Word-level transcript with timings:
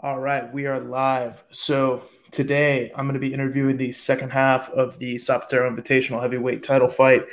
All 0.00 0.20
right, 0.20 0.52
we 0.54 0.66
are 0.66 0.78
live. 0.78 1.42
So 1.50 2.04
today 2.30 2.92
I'm 2.94 3.06
going 3.06 3.14
to 3.14 3.20
be 3.20 3.34
interviewing 3.34 3.76
the 3.76 3.90
second 3.90 4.30
half 4.30 4.70
of 4.70 4.96
the 5.00 5.16
Zapatero 5.16 5.68
Invitational 5.68 6.22
heavyweight 6.22 6.62
title 6.62 6.86
fight, 6.86 7.24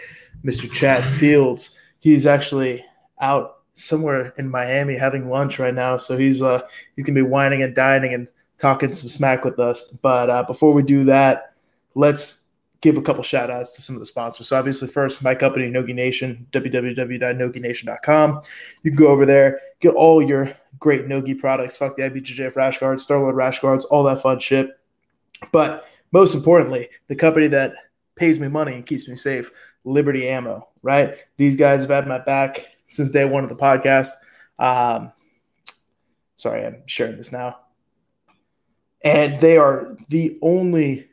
Mr. 0.43 0.71
Chad 0.71 1.05
Fields. 1.19 1.79
He's 1.99 2.25
actually 2.25 2.83
out 3.21 3.59
somewhere 3.75 4.33
in 4.39 4.49
Miami 4.49 4.95
having 4.95 5.29
lunch 5.29 5.59
right 5.59 5.75
now, 5.75 5.99
so 5.99 6.17
he's 6.17 6.41
uh 6.41 6.61
he's 6.95 7.05
gonna 7.05 7.13
be 7.13 7.21
whining 7.21 7.61
and 7.61 7.75
dining 7.75 8.15
and 8.15 8.27
talking 8.57 8.93
some 8.93 9.09
smack 9.09 9.43
with 9.43 9.59
us. 9.59 9.91
But 10.01 10.31
uh, 10.31 10.41
before 10.41 10.73
we 10.73 10.81
do 10.81 11.03
that, 11.03 11.53
let's 11.93 12.45
give 12.81 12.97
a 12.97 13.01
couple 13.01 13.21
shout 13.21 13.51
outs 13.51 13.73
to 13.75 13.83
some 13.83 13.95
of 13.95 13.99
the 13.99 14.07
sponsors. 14.07 14.47
So 14.47 14.57
obviously 14.57 14.87
first 14.87 15.21
my 15.21 15.35
company 15.35 15.69
Nogi 15.69 15.93
Nation, 15.93 16.47
www.nogination.com. 16.51 18.41
You 18.81 18.91
can 18.91 18.97
go 18.97 19.09
over 19.09 19.27
there, 19.27 19.61
get 19.81 19.93
all 19.93 20.19
your 20.19 20.55
great 20.79 21.07
Nogi 21.07 21.33
products, 21.33 21.77
fuck 21.77 21.95
the 21.95 22.03
IBJJF 22.03 22.55
rash 22.55 22.79
guards, 22.79 23.05
Starlord 23.05 23.35
rash 23.35 23.59
guards, 23.59 23.85
all 23.85 24.03
that 24.03 24.21
fun 24.21 24.39
shit. 24.39 24.69
But 25.51 25.85
most 26.11 26.35
importantly, 26.35 26.89
the 27.07 27.15
company 27.15 27.47
that 27.47 27.73
pays 28.15 28.39
me 28.39 28.47
money 28.47 28.73
and 28.73 28.85
keeps 28.85 29.07
me 29.07 29.15
safe, 29.15 29.51
Liberty 29.83 30.27
Ammo, 30.27 30.69
right? 30.81 31.17
These 31.37 31.55
guys 31.55 31.81
have 31.81 31.89
had 31.89 32.07
my 32.07 32.19
back 32.19 32.65
since 32.87 33.11
day 33.11 33.25
one 33.25 33.43
of 33.43 33.49
the 33.49 33.55
podcast. 33.55 34.11
Um, 34.57 35.11
sorry, 36.35 36.65
I'm 36.65 36.83
sharing 36.85 37.17
this 37.17 37.31
now. 37.31 37.59
And 39.03 39.39
they 39.39 39.57
are 39.57 39.97
the 40.09 40.39
only 40.41 41.09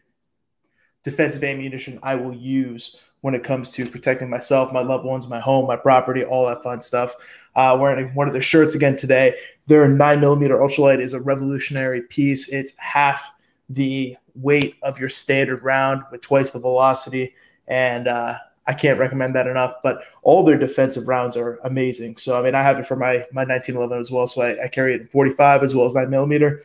defensive 1.02 1.44
ammunition 1.44 1.98
I 2.02 2.14
will 2.14 2.34
use 2.34 3.00
when 3.22 3.34
it 3.34 3.44
comes 3.44 3.70
to 3.70 3.86
protecting 3.86 4.28
myself, 4.28 4.72
my 4.72 4.82
loved 4.82 5.04
ones, 5.04 5.28
my 5.28 5.40
home, 5.40 5.66
my 5.66 5.76
property, 5.76 6.24
all 6.24 6.46
that 6.46 6.62
fun 6.62 6.82
stuff. 6.82 7.14
Uh, 7.54 7.76
wearing 7.78 8.14
one 8.14 8.26
of 8.26 8.32
their 8.32 8.42
shirts 8.42 8.74
again 8.74 8.96
today. 8.96 9.36
Their 9.66 9.88
nine 9.88 10.20
millimeter 10.20 10.58
ultralight 10.58 11.00
is 11.00 11.12
a 11.12 11.20
revolutionary 11.20 12.02
piece. 12.02 12.48
It's 12.48 12.76
half 12.78 13.30
the 13.68 14.16
weight 14.34 14.76
of 14.82 14.98
your 14.98 15.08
standard 15.08 15.62
round 15.62 16.02
with 16.10 16.20
twice 16.20 16.50
the 16.50 16.58
velocity, 16.58 17.34
and 17.68 18.08
uh, 18.08 18.38
I 18.66 18.74
can't 18.74 18.98
recommend 18.98 19.36
that 19.36 19.46
enough. 19.46 19.74
But 19.82 20.02
all 20.22 20.44
their 20.44 20.58
defensive 20.58 21.08
rounds 21.08 21.36
are 21.36 21.58
amazing. 21.64 22.16
So 22.16 22.38
I 22.38 22.42
mean, 22.42 22.54
I 22.54 22.62
have 22.62 22.78
it 22.78 22.86
for 22.86 22.96
my 22.96 23.26
my 23.32 23.44
1911 23.44 24.00
as 24.00 24.10
well. 24.10 24.26
So 24.26 24.42
I, 24.42 24.64
I 24.64 24.68
carry 24.68 24.94
it 24.94 25.02
in 25.02 25.06
45 25.08 25.62
as 25.62 25.74
well 25.74 25.86
as 25.86 25.94
nine 25.94 26.10
millimeter. 26.10 26.62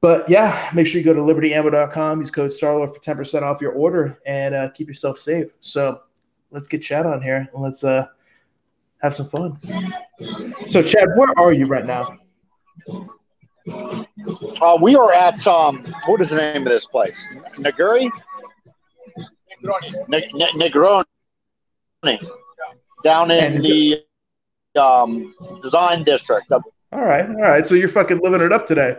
But 0.00 0.28
yeah, 0.30 0.70
make 0.74 0.86
sure 0.86 1.00
you 1.00 1.04
go 1.04 1.14
to 1.14 1.20
libertyammo.com, 1.20 2.20
use 2.20 2.30
code 2.30 2.52
STARLORD 2.52 2.94
for 2.94 3.00
10% 3.00 3.42
off 3.42 3.60
your 3.60 3.72
order 3.72 4.18
and 4.24 4.54
uh, 4.54 4.68
keep 4.70 4.86
yourself 4.86 5.18
safe. 5.18 5.50
So 5.60 6.02
let's 6.50 6.68
get 6.68 6.82
Chad 6.82 7.04
on 7.04 7.20
here 7.20 7.48
and 7.52 7.62
let's 7.62 7.82
uh, 7.82 8.06
have 9.02 9.14
some 9.14 9.26
fun. 9.26 9.58
So, 10.68 10.82
Chad, 10.82 11.08
where 11.16 11.36
are 11.36 11.52
you 11.52 11.66
right 11.66 11.84
now? 11.84 12.16
Uh, 14.60 14.78
we 14.80 14.94
are 14.94 15.12
at, 15.12 15.44
um, 15.46 15.84
what 16.06 16.20
is 16.20 16.28
the 16.28 16.36
name 16.36 16.62
of 16.62 16.68
this 16.72 16.84
place? 16.84 17.14
Naguri? 17.56 18.08
Negroni. 20.08 21.04
Down 23.02 23.30
in 23.30 23.44
and 23.44 23.64
the 23.64 24.04
um, 24.80 25.34
design 25.62 26.04
district. 26.04 26.52
All 26.52 26.62
right. 26.92 27.28
All 27.28 27.34
right. 27.34 27.66
So 27.66 27.74
you're 27.74 27.88
fucking 27.88 28.20
living 28.22 28.40
it 28.40 28.52
up 28.52 28.66
today. 28.66 28.96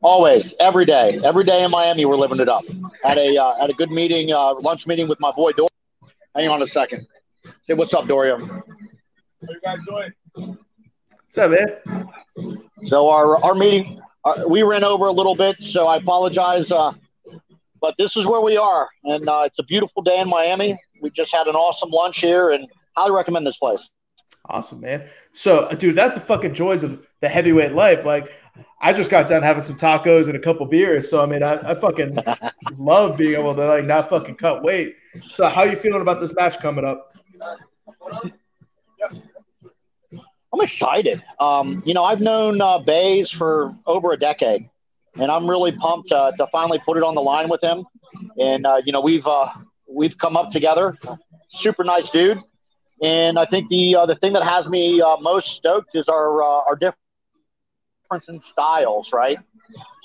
Always, 0.00 0.54
every 0.60 0.84
day, 0.84 1.18
every 1.24 1.42
day 1.42 1.64
in 1.64 1.70
Miami, 1.72 2.04
we're 2.04 2.16
living 2.16 2.38
it 2.38 2.48
up. 2.48 2.64
Had 3.02 3.18
a 3.18 3.36
uh, 3.36 3.58
had 3.60 3.68
a 3.68 3.72
good 3.72 3.90
meeting, 3.90 4.32
uh, 4.32 4.54
lunch 4.54 4.86
meeting 4.86 5.08
with 5.08 5.18
my 5.18 5.32
boy 5.32 5.50
Dory. 5.52 5.70
Hang 6.36 6.48
on 6.48 6.62
a 6.62 6.66
second. 6.68 7.06
Hey, 7.66 7.74
what's 7.74 7.92
up, 7.92 8.06
Dorian? 8.06 8.40
How 8.46 8.62
you 9.42 9.60
guys 9.62 9.78
doing? 9.88 10.56
What's 11.24 11.38
up, 11.38 11.50
man? 11.50 12.58
So 12.84 13.08
our 13.08 13.42
our 13.44 13.54
meeting, 13.54 14.00
uh, 14.24 14.44
we 14.48 14.62
ran 14.62 14.84
over 14.84 15.06
a 15.06 15.12
little 15.12 15.34
bit, 15.34 15.58
so 15.58 15.88
I 15.88 15.96
apologize. 15.96 16.70
Uh, 16.70 16.92
but 17.80 17.94
this 17.98 18.16
is 18.16 18.24
where 18.24 18.40
we 18.40 18.56
are, 18.56 18.88
and 19.02 19.28
uh, 19.28 19.42
it's 19.46 19.58
a 19.58 19.64
beautiful 19.64 20.02
day 20.02 20.20
in 20.20 20.28
Miami. 20.28 20.80
We 21.02 21.10
just 21.10 21.32
had 21.32 21.48
an 21.48 21.56
awesome 21.56 21.90
lunch 21.90 22.18
here, 22.18 22.50
and 22.50 22.68
highly 22.96 23.10
recommend 23.10 23.46
this 23.46 23.56
place. 23.56 23.88
Awesome, 24.48 24.80
man. 24.80 25.06
So, 25.32 25.68
dude, 25.70 25.96
that's 25.96 26.14
the 26.14 26.22
fucking 26.22 26.54
joys 26.54 26.82
of 26.82 27.06
the 27.20 27.28
heavyweight 27.28 27.72
life. 27.72 28.06
Like, 28.06 28.32
I 28.80 28.92
just 28.92 29.10
got 29.10 29.28
done 29.28 29.42
having 29.42 29.62
some 29.62 29.76
tacos 29.76 30.26
and 30.26 30.36
a 30.36 30.40
couple 30.40 30.64
beers. 30.66 31.10
So, 31.10 31.22
I 31.22 31.26
mean, 31.26 31.42
I, 31.42 31.70
I 31.70 31.74
fucking 31.74 32.18
love 32.78 33.18
being 33.18 33.34
able 33.38 33.54
to 33.54 33.66
like 33.66 33.84
not 33.84 34.08
fucking 34.08 34.36
cut 34.36 34.62
weight. 34.62 34.96
So, 35.30 35.48
how 35.48 35.64
you 35.64 35.76
feeling 35.76 36.00
about 36.00 36.20
this 36.20 36.34
match 36.34 36.58
coming 36.60 36.84
up? 36.84 37.14
I'm 40.50 40.60
excited. 40.62 41.22
Um, 41.40 41.82
you 41.84 41.92
know, 41.92 42.04
I've 42.04 42.20
known 42.20 42.60
uh, 42.60 42.78
Bays 42.78 43.30
for 43.30 43.76
over 43.86 44.12
a 44.12 44.16
decade, 44.16 44.68
and 45.16 45.30
I'm 45.30 45.48
really 45.48 45.72
pumped 45.72 46.10
uh, 46.10 46.32
to 46.32 46.46
finally 46.50 46.80
put 46.86 46.96
it 46.96 47.02
on 47.02 47.14
the 47.14 47.20
line 47.20 47.50
with 47.50 47.62
him. 47.62 47.84
And 48.38 48.64
uh, 48.64 48.80
you 48.82 48.92
know, 48.92 49.02
we've 49.02 49.26
uh, 49.26 49.50
we've 49.86 50.16
come 50.16 50.36
up 50.38 50.48
together. 50.48 50.96
Super 51.50 51.84
nice 51.84 52.08
dude. 52.10 52.38
And 53.02 53.38
I 53.38 53.46
think 53.46 53.68
the 53.68 53.96
uh, 53.96 54.06
the 54.06 54.16
thing 54.16 54.32
that 54.32 54.42
has 54.42 54.66
me 54.66 55.00
uh, 55.00 55.16
most 55.20 55.50
stoked 55.50 55.90
is 55.94 56.08
our 56.08 56.42
uh, 56.42 56.68
our 56.68 56.76
difference 56.76 58.28
in 58.28 58.40
styles, 58.40 59.10
right? 59.12 59.38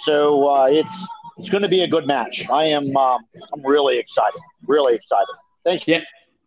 So 0.05 0.47
uh, 0.49 0.65
it's 0.65 0.93
it's 1.37 1.49
going 1.49 1.63
to 1.63 1.69
be 1.69 1.83
a 1.83 1.87
good 1.87 2.05
match. 2.07 2.45
I 2.49 2.65
am 2.65 2.95
um, 2.95 3.21
I'm 3.53 3.65
really 3.65 3.97
excited, 3.97 4.41
really 4.67 4.95
excited. 4.95 5.35
Thanks. 5.63 5.87
Yeah 5.87 6.01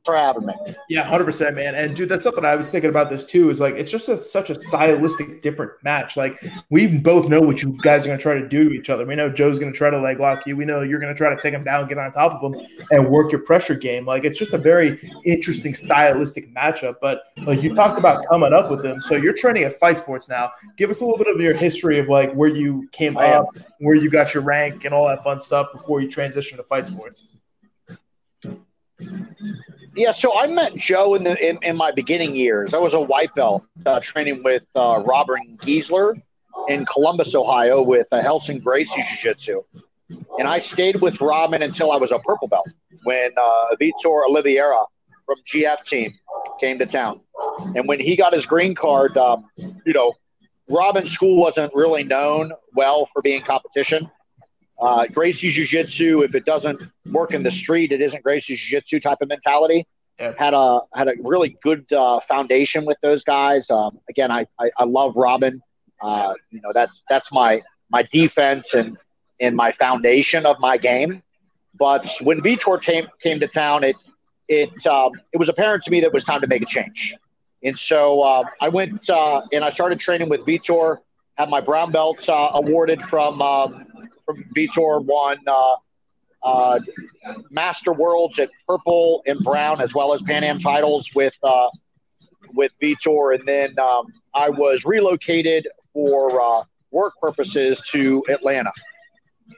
for 0.06 0.16
having 0.16 0.46
me. 0.46 0.54
Yeah, 0.88 1.02
hundred 1.02 1.24
percent, 1.24 1.56
man. 1.56 1.74
And 1.74 1.94
dude, 1.94 2.08
that's 2.08 2.24
something 2.24 2.44
I 2.44 2.56
was 2.56 2.70
thinking 2.70 2.88
about 2.88 3.10
this 3.10 3.26
too. 3.26 3.50
Is 3.50 3.60
like 3.60 3.74
it's 3.74 3.90
just 3.90 4.08
a, 4.08 4.22
such 4.22 4.48
a 4.48 4.54
stylistic 4.54 5.42
different 5.42 5.72
match. 5.82 6.16
Like 6.16 6.42
we 6.70 6.86
both 6.86 7.28
know 7.28 7.40
what 7.40 7.62
you 7.62 7.76
guys 7.82 8.04
are 8.04 8.08
going 8.08 8.18
to 8.18 8.22
try 8.22 8.34
to 8.34 8.48
do 8.48 8.70
to 8.70 8.74
each 8.74 8.88
other. 8.88 9.04
We 9.04 9.16
know 9.16 9.28
Joe's 9.28 9.58
going 9.58 9.72
to 9.72 9.76
try 9.76 9.90
to 9.90 10.00
leg 10.00 10.20
lock 10.20 10.46
you. 10.46 10.56
We 10.56 10.64
know 10.64 10.80
you're 10.80 11.00
going 11.00 11.12
to 11.12 11.18
try 11.18 11.34
to 11.34 11.40
take 11.40 11.52
him 11.52 11.64
down, 11.64 11.88
get 11.88 11.98
on 11.98 12.10
top 12.12 12.40
of 12.40 12.54
him, 12.54 12.66
and 12.90 13.08
work 13.08 13.32
your 13.32 13.42
pressure 13.42 13.74
game. 13.74 14.06
Like 14.06 14.24
it's 14.24 14.38
just 14.38 14.52
a 14.54 14.58
very 14.58 15.12
interesting 15.24 15.74
stylistic 15.74 16.54
matchup. 16.54 16.96
But 17.02 17.24
like 17.44 17.62
you 17.62 17.74
talked 17.74 17.98
about 17.98 18.26
coming 18.28 18.52
up 18.52 18.70
with 18.70 18.82
them, 18.82 19.02
so 19.02 19.16
you're 19.16 19.34
training 19.34 19.64
at 19.64 19.78
Fight 19.78 19.98
Sports 19.98 20.28
now. 20.28 20.52
Give 20.76 20.88
us 20.88 21.00
a 21.00 21.04
little 21.04 21.18
bit 21.18 21.34
of 21.34 21.40
your 21.40 21.54
history 21.54 21.98
of 21.98 22.08
like 22.08 22.32
where 22.32 22.48
you 22.48 22.88
came 22.92 23.16
uh, 23.16 23.20
up, 23.20 23.48
where 23.80 23.96
you 23.96 24.08
got 24.08 24.32
your 24.32 24.42
rank, 24.42 24.84
and 24.84 24.94
all 24.94 25.08
that 25.08 25.24
fun 25.24 25.40
stuff 25.40 25.72
before 25.72 26.00
you 26.00 26.08
transitioned 26.08 26.56
to 26.56 26.62
Fight 26.62 26.86
Sports. 26.86 27.38
Yeah, 29.96 30.12
so 30.12 30.38
I 30.38 30.46
met 30.46 30.74
Joe 30.74 31.14
in 31.14 31.24
the 31.24 31.36
in, 31.42 31.58
in 31.62 31.74
my 31.74 31.90
beginning 31.90 32.34
years. 32.34 32.74
I 32.74 32.76
was 32.76 32.92
a 32.92 33.00
white 33.00 33.34
belt 33.34 33.64
uh, 33.86 33.98
training 33.98 34.42
with 34.44 34.62
uh, 34.76 35.02
Robert 35.06 35.40
Gieseler 35.64 36.20
in 36.68 36.84
Columbus, 36.84 37.34
Ohio, 37.34 37.80
with 37.80 38.06
uh, 38.12 38.22
Relson 38.22 38.62
Gracie 38.62 38.92
Jiu 38.94 39.16
Jitsu, 39.22 39.62
and 40.38 40.46
I 40.46 40.58
stayed 40.58 41.00
with 41.00 41.18
Robin 41.18 41.62
until 41.62 41.90
I 41.92 41.96
was 41.96 42.10
a 42.12 42.18
purple 42.18 42.46
belt 42.46 42.68
when 43.04 43.30
uh, 43.38 43.74
Vitor 43.80 44.22
Oliveira 44.28 44.84
from 45.24 45.36
GF 45.50 45.82
team 45.82 46.12
came 46.60 46.78
to 46.78 46.84
town, 46.84 47.20
and 47.74 47.88
when 47.88 47.98
he 47.98 48.16
got 48.16 48.34
his 48.34 48.44
green 48.44 48.74
card, 48.74 49.16
um, 49.16 49.46
you 49.56 49.94
know, 49.94 50.12
Robin's 50.68 51.10
school 51.10 51.40
wasn't 51.40 51.72
really 51.74 52.04
known 52.04 52.52
well 52.74 53.08
for 53.14 53.22
being 53.22 53.42
competition. 53.44 54.10
Uh, 54.78 55.06
Gracie 55.06 55.50
Jiu 55.50 55.64
Jitsu, 55.64 56.22
if 56.22 56.34
it 56.34 56.44
doesn't 56.44 56.82
work 57.06 57.32
in 57.32 57.42
the 57.42 57.50
street, 57.50 57.92
it 57.92 58.00
isn't 58.00 58.22
Gracie 58.22 58.56
Jiu 58.56 58.78
Jitsu 58.78 59.00
type 59.00 59.18
of 59.20 59.28
mentality. 59.28 59.86
Had 60.38 60.54
a 60.54 60.80
had 60.94 61.08
a 61.08 61.12
really 61.22 61.56
good 61.62 61.90
uh, 61.92 62.20
foundation 62.26 62.86
with 62.86 62.96
those 63.02 63.22
guys. 63.22 63.68
Um, 63.68 63.98
again, 64.08 64.30
I, 64.30 64.46
I, 64.58 64.70
I 64.78 64.84
love 64.84 65.12
Robin. 65.16 65.60
Uh, 66.00 66.34
you 66.50 66.60
know 66.62 66.70
that's 66.74 67.02
that's 67.08 67.26
my 67.32 67.62
my 67.90 68.02
defense 68.12 68.72
and 68.72 68.96
and 69.40 69.54
my 69.54 69.72
foundation 69.72 70.46
of 70.46 70.58
my 70.58 70.76
game. 70.78 71.22
But 71.78 72.08
when 72.22 72.40
Vitor 72.40 72.80
came 72.82 73.06
came 73.22 73.40
to 73.40 73.48
town, 73.48 73.84
it 73.84 73.96
it 74.48 74.86
um, 74.86 75.12
it 75.32 75.38
was 75.38 75.48
apparent 75.48 75.82
to 75.84 75.90
me 75.90 76.00
that 76.00 76.08
it 76.08 76.12
was 76.12 76.24
time 76.24 76.40
to 76.40 76.46
make 76.46 76.62
a 76.62 76.66
change. 76.66 77.14
And 77.62 77.76
so 77.78 78.22
uh, 78.22 78.44
I 78.60 78.68
went 78.68 79.08
uh, 79.10 79.42
and 79.52 79.64
I 79.64 79.70
started 79.70 79.98
training 80.00 80.28
with 80.28 80.40
Vitor. 80.46 80.98
Had 81.34 81.50
my 81.50 81.60
brown 81.60 81.90
belt 81.90 82.26
uh, 82.28 82.50
awarded 82.54 83.02
from 83.02 83.42
um, 83.42 83.86
from 84.26 84.44
Vitor. 84.54 85.02
Won 85.02 85.38
uh, 85.46 85.76
uh, 86.42 86.80
Master 87.50 87.92
Worlds 87.92 88.38
at 88.38 88.50
purple 88.68 89.22
and 89.26 89.38
brown, 89.40 89.80
as 89.80 89.94
well 89.94 90.12
as 90.12 90.20
Pan 90.22 90.44
Am 90.44 90.58
titles 90.58 91.08
with 91.14 91.34
uh, 91.42 91.68
with 92.54 92.72
Vitor, 92.80 93.34
and 93.34 93.46
then 93.46 93.78
um, 93.78 94.06
I 94.34 94.50
was 94.50 94.84
relocated 94.84 95.66
for 95.92 96.40
uh, 96.40 96.64
work 96.90 97.14
purposes 97.20 97.80
to 97.92 98.22
Atlanta. 98.28 98.72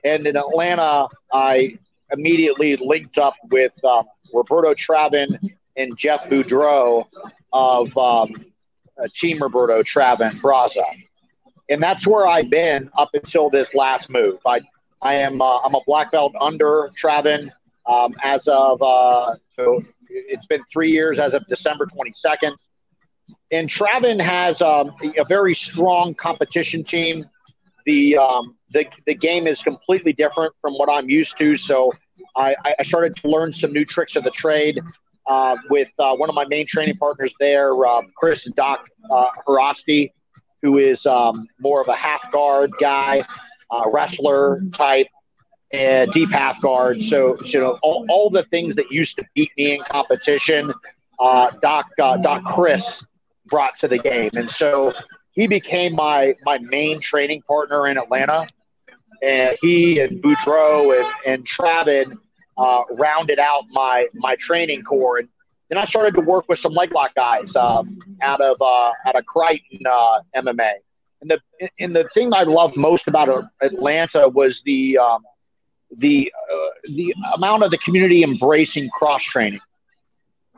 And 0.04 0.26
in 0.26 0.36
Atlanta, 0.36 1.06
I 1.32 1.78
immediately 2.10 2.76
linked 2.76 3.18
up 3.18 3.34
with 3.50 3.72
uh, 3.84 4.02
Roberto 4.32 4.74
Traven 4.74 5.38
and 5.76 5.96
Jeff 5.96 6.20
Boudreau 6.28 7.06
of 7.52 7.96
um, 7.96 8.44
Team 9.14 9.38
Roberto 9.40 9.82
Traven 9.82 10.40
Braza. 10.40 10.84
And 11.70 11.82
that's 11.82 12.06
where 12.06 12.26
I've 12.26 12.50
been 12.50 12.90
up 12.96 13.10
until 13.14 13.50
this 13.50 13.74
last 13.74 14.08
move. 14.08 14.38
I 14.46 14.60
I 15.02 15.14
am 15.14 15.40
uh, 15.40 15.58
I'm 15.60 15.74
a 15.74 15.80
black 15.86 16.12
belt 16.12 16.34
under 16.40 16.90
Traven 17.00 17.50
um, 17.86 18.14
as 18.22 18.46
of 18.46 18.82
uh, 18.82 19.36
so 19.54 19.82
it's 20.08 20.46
been 20.46 20.62
three 20.72 20.90
years 20.90 21.18
as 21.18 21.34
of 21.34 21.46
December 21.48 21.86
22nd. 21.86 22.52
and 23.50 23.68
Traven 23.68 24.20
has 24.20 24.60
um, 24.60 24.94
a 25.18 25.24
very 25.24 25.54
strong 25.54 26.14
competition 26.14 26.82
team. 26.82 27.26
The, 27.86 28.18
um, 28.18 28.56
the 28.70 28.86
the 29.06 29.14
game 29.14 29.46
is 29.46 29.60
completely 29.60 30.12
different 30.12 30.54
from 30.60 30.74
what 30.74 30.90
I'm 30.90 31.08
used 31.08 31.38
to. 31.38 31.56
So 31.56 31.92
I, 32.36 32.54
I 32.78 32.82
started 32.82 33.14
to 33.16 33.28
learn 33.28 33.52
some 33.52 33.72
new 33.72 33.84
tricks 33.84 34.16
of 34.16 34.24
the 34.24 34.30
trade 34.30 34.78
uh, 35.26 35.56
with 35.70 35.88
uh, 35.98 36.14
one 36.14 36.28
of 36.28 36.34
my 36.34 36.44
main 36.46 36.66
training 36.66 36.96
partners 36.96 37.32
there, 37.38 37.72
uh, 37.86 38.02
Chris 38.16 38.46
Doc 38.56 38.86
uh, 39.10 39.26
who 40.62 40.78
is 40.78 41.06
um, 41.06 41.46
more 41.60 41.80
of 41.80 41.88
a 41.88 41.96
half 41.96 42.30
guard 42.32 42.70
guy, 42.80 43.24
uh, 43.70 43.82
wrestler 43.92 44.60
type, 44.74 45.06
and 45.72 46.10
deep 46.12 46.30
half 46.30 46.60
guard. 46.60 47.00
So, 47.02 47.36
you 47.42 47.60
know, 47.60 47.78
all, 47.82 48.06
all 48.08 48.30
the 48.30 48.44
things 48.44 48.74
that 48.76 48.90
used 48.90 49.16
to 49.16 49.24
beat 49.34 49.50
me 49.56 49.74
in 49.74 49.80
competition, 49.80 50.72
uh, 51.20 51.50
Doc 51.62 51.86
uh, 52.00 52.16
Doc 52.16 52.42
Chris 52.54 52.84
brought 53.46 53.78
to 53.80 53.88
the 53.88 53.98
game, 53.98 54.30
and 54.34 54.48
so 54.48 54.92
he 55.32 55.46
became 55.46 55.94
my 55.94 56.34
my 56.44 56.58
main 56.58 57.00
training 57.00 57.42
partner 57.42 57.86
in 57.88 57.98
Atlanta. 57.98 58.46
And 59.20 59.56
he 59.60 59.98
and 59.98 60.22
Boudreaux 60.22 60.96
and 60.96 61.06
and 61.26 61.46
Traven 61.46 62.18
uh, 62.56 62.82
rounded 62.98 63.38
out 63.38 63.64
my 63.70 64.06
my 64.14 64.36
training 64.38 64.82
core, 64.82 65.18
and 65.18 65.28
then 65.68 65.78
I 65.78 65.84
started 65.84 66.14
to 66.14 66.20
work 66.20 66.48
with 66.48 66.58
some 66.58 66.72
leg 66.72 66.92
lock 66.92 67.14
guys 67.14 67.54
um, 67.54 67.98
out 68.22 68.40
of 68.40 68.60
uh, 68.60 68.92
out 69.06 69.16
of 69.16 69.24
Creighton 69.26 69.80
uh, 69.86 70.20
MMA. 70.34 70.72
And 71.20 71.30
the 71.30 71.68
and 71.78 71.94
the 71.94 72.08
thing 72.14 72.32
I 72.32 72.44
loved 72.44 72.76
most 72.76 73.08
about 73.08 73.44
Atlanta 73.60 74.28
was 74.28 74.62
the 74.64 74.98
um, 74.98 75.22
the 75.96 76.32
uh, 76.52 76.56
the 76.84 77.14
amount 77.34 77.64
of 77.64 77.70
the 77.70 77.78
community 77.78 78.22
embracing 78.22 78.88
cross 78.90 79.22
training. 79.22 79.60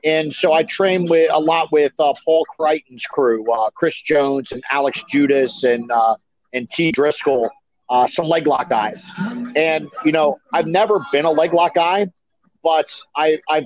And 0.05 0.33
so 0.33 0.53
I 0.53 0.63
train 0.63 1.09
with 1.09 1.31
a 1.31 1.39
lot 1.39 1.71
with 1.73 1.93
uh, 1.99 2.13
Paul 2.25 2.45
Crichton's 2.57 3.03
crew, 3.03 3.51
uh, 3.53 3.71
Chris 3.71 4.01
Jones 4.01 4.49
and 4.51 4.63
Alex 4.71 5.01
Judas 5.11 5.63
and 5.63 5.91
uh, 5.91 6.15
and 6.53 6.69
T 6.69 6.91
Driscoll, 6.91 7.51
uh, 7.89 8.07
some 8.07 8.27
leg 8.27 8.47
lock 8.47 8.71
guys. 8.71 9.03
And 9.57 9.89
you 10.05 10.13
know, 10.13 10.39
I've 10.53 10.67
never 10.67 11.05
been 11.13 11.25
a 11.25 11.31
leg 11.31 11.53
lock 11.53 11.75
guy, 11.75 12.07
but 12.63 12.87
I, 13.17 13.39
I've 13.49 13.65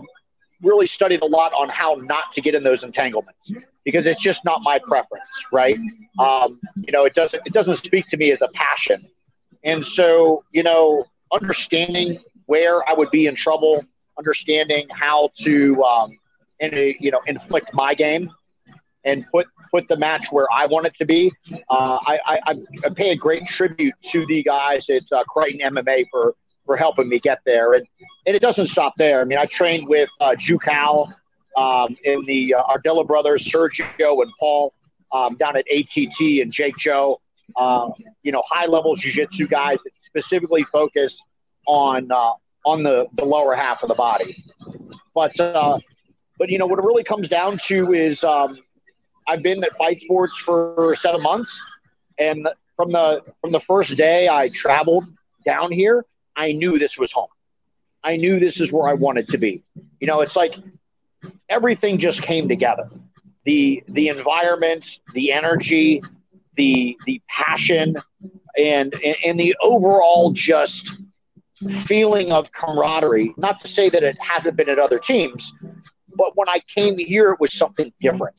really 0.64 0.86
studied 0.86 1.22
a 1.22 1.26
lot 1.26 1.52
on 1.52 1.68
how 1.68 1.94
not 1.94 2.32
to 2.32 2.40
get 2.40 2.54
in 2.54 2.62
those 2.62 2.82
entanglements 2.82 3.52
because 3.84 4.06
it's 4.06 4.22
just 4.22 4.40
not 4.44 4.62
my 4.62 4.78
preference, 4.78 5.24
right? 5.52 5.78
Um, 6.18 6.60
you 6.76 6.92
know, 6.92 7.04
it 7.04 7.14
doesn't 7.14 7.42
it 7.44 7.52
doesn't 7.52 7.76
speak 7.76 8.06
to 8.08 8.16
me 8.16 8.32
as 8.32 8.40
a 8.40 8.48
passion. 8.54 9.06
And 9.62 9.84
so, 9.84 10.44
you 10.52 10.62
know, 10.62 11.04
understanding 11.32 12.18
where 12.46 12.88
I 12.88 12.92
would 12.92 13.10
be 13.10 13.26
in 13.26 13.34
trouble, 13.34 13.84
understanding 14.18 14.86
how 14.90 15.30
to, 15.42 15.82
um, 15.82 16.18
in 16.60 16.76
a, 16.76 16.96
you 17.00 17.10
know, 17.10 17.20
inflict 17.26 17.70
my 17.72 17.94
game 17.94 18.30
and 19.04 19.24
put 19.30 19.46
put 19.70 19.88
the 19.88 19.96
match 19.96 20.26
where 20.30 20.46
I 20.52 20.66
want 20.66 20.86
it 20.86 20.94
to 20.96 21.04
be. 21.04 21.32
Uh, 21.68 21.98
I, 22.06 22.18
I, 22.26 22.54
I 22.84 22.88
pay 22.94 23.10
a 23.10 23.16
great 23.16 23.44
tribute 23.46 23.94
to 24.12 24.24
the 24.26 24.42
guys 24.42 24.86
at 24.88 25.02
uh, 25.10 25.24
Creighton 25.24 25.60
MMA 25.74 26.04
for 26.10 26.34
for 26.66 26.76
helping 26.76 27.08
me 27.08 27.18
get 27.18 27.40
there, 27.44 27.74
and 27.74 27.86
and 28.26 28.34
it 28.34 28.40
doesn't 28.40 28.66
stop 28.66 28.94
there. 28.96 29.20
I 29.20 29.24
mean, 29.24 29.38
I 29.38 29.46
trained 29.46 29.88
with 29.88 30.08
uh, 30.20 30.34
Ju 30.36 30.58
Cal 30.58 31.14
um, 31.56 31.96
in 32.04 32.24
the 32.24 32.54
uh, 32.54 32.62
Ardella 32.64 33.06
brothers, 33.06 33.46
Sergio 33.46 34.22
and 34.22 34.32
Paul 34.38 34.74
um, 35.12 35.36
down 35.36 35.56
at 35.56 35.64
ATT, 35.70 36.20
and 36.42 36.52
Jake 36.52 36.76
Joe. 36.76 37.20
Uh, 37.56 37.90
you 38.22 38.32
know, 38.32 38.42
high 38.48 38.66
level 38.66 38.96
jiu-jitsu 38.96 39.46
guys 39.46 39.78
that 39.84 39.92
specifically 40.06 40.64
focused 40.72 41.18
on 41.66 42.10
uh, 42.10 42.32
on 42.64 42.82
the, 42.82 43.06
the 43.16 43.24
lower 43.24 43.54
half 43.54 43.82
of 43.82 43.88
the 43.88 43.94
body. 43.94 44.36
But 45.14 45.38
uh, 45.38 45.78
but 46.38 46.48
you 46.48 46.58
know 46.58 46.66
what 46.66 46.78
it 46.78 46.84
really 46.84 47.04
comes 47.04 47.28
down 47.28 47.58
to 47.66 47.92
is 47.92 48.24
um, 48.24 48.58
I've 49.28 49.42
been 49.42 49.62
at 49.62 49.76
Fight 49.76 49.98
Sports 49.98 50.36
for 50.44 50.96
seven 51.00 51.22
months, 51.22 51.50
and 52.18 52.48
from 52.76 52.90
the 52.90 53.20
from 53.40 53.52
the 53.52 53.60
first 53.60 53.94
day 53.96 54.28
I 54.28 54.48
traveled 54.48 55.04
down 55.44 55.70
here, 55.70 56.04
I 56.36 56.52
knew 56.52 56.78
this 56.78 56.96
was 56.96 57.10
home. 57.12 57.28
I 58.02 58.16
knew 58.16 58.38
this 58.38 58.60
is 58.60 58.70
where 58.70 58.88
I 58.88 58.92
wanted 58.92 59.26
to 59.28 59.38
be. 59.38 59.62
You 60.00 60.06
know, 60.06 60.20
it's 60.20 60.36
like 60.36 60.54
everything 61.48 61.98
just 61.98 62.22
came 62.22 62.48
together. 62.48 62.90
The 63.44 63.82
the 63.88 64.08
environment, 64.08 64.84
the 65.14 65.32
energy, 65.32 66.02
the 66.56 66.96
the 67.06 67.20
passion, 67.28 67.96
and 68.58 68.94
and 69.24 69.38
the 69.38 69.54
overall 69.62 70.32
just 70.32 70.90
feeling 71.86 72.32
of 72.32 72.48
camaraderie. 72.52 73.34
Not 73.36 73.60
to 73.62 73.68
say 73.68 73.88
that 73.88 74.02
it 74.02 74.16
hasn't 74.20 74.56
been 74.56 74.68
at 74.68 74.78
other 74.78 74.98
teams, 74.98 75.50
but 76.16 76.36
when 76.36 76.48
I 76.48 76.60
came 76.74 76.96
here, 76.98 77.32
it 77.32 77.40
was 77.40 77.52
something 77.54 77.92
different, 78.00 78.36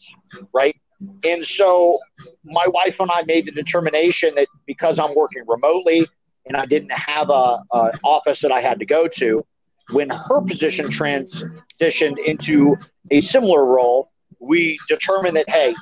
right? 0.54 0.76
And 1.24 1.44
so 1.44 2.00
my 2.44 2.68
wife 2.68 2.96
and 3.00 3.12
I 3.12 3.24
made 3.24 3.46
the 3.46 3.52
determination 3.52 4.34
that 4.36 4.48
because 4.66 4.98
I'm 5.00 5.14
working 5.16 5.44
remotely 5.48 6.08
and 6.46 6.56
I 6.56 6.66
didn't 6.66 6.92
have 6.92 7.30
a, 7.30 7.60
a 7.72 7.92
office 8.04 8.40
that 8.42 8.52
I 8.52 8.62
had 8.62 8.80
to 8.80 8.86
go 8.86 9.08
to, 9.08 9.46
when 9.92 10.10
her 10.10 10.42
position 10.42 10.88
transitioned 10.88 12.18
into 12.26 12.76
a 13.12 13.22
similar 13.22 13.66
role, 13.66 14.12
we 14.40 14.78
determined 14.88 15.36
that 15.36 15.50
hey, 15.50 15.76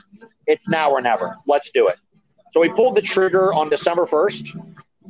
it's 0.48 0.68
now 0.68 0.92
or 0.92 1.01
never. 1.01 1.38
Let's 1.48 1.69
do 1.74 1.88
it. 1.88 1.98
So 2.54 2.60
we 2.60 2.69
pulled 2.69 2.95
the 2.95 3.01
trigger 3.01 3.54
on 3.54 3.69
December 3.69 4.06
1st, 4.06 4.48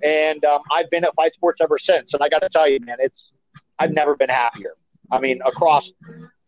and 0.04 0.46
um, 0.46 0.62
I've 0.72 0.90
been 0.90 1.04
at 1.04 1.14
Fight 1.16 1.34
Sports 1.34 1.60
ever 1.62 1.78
since. 1.78 2.14
And 2.14 2.24
I 2.24 2.30
got 2.30 2.40
to 2.40 2.50
tell 2.50 2.70
you, 2.70 2.80
man, 2.82 2.98
it's 3.00 3.32
I've 3.80 3.92
never 3.92 4.16
been 4.16 4.30
happier. 4.30 4.76
I 5.12 5.20
mean, 5.20 5.42
across 5.46 5.92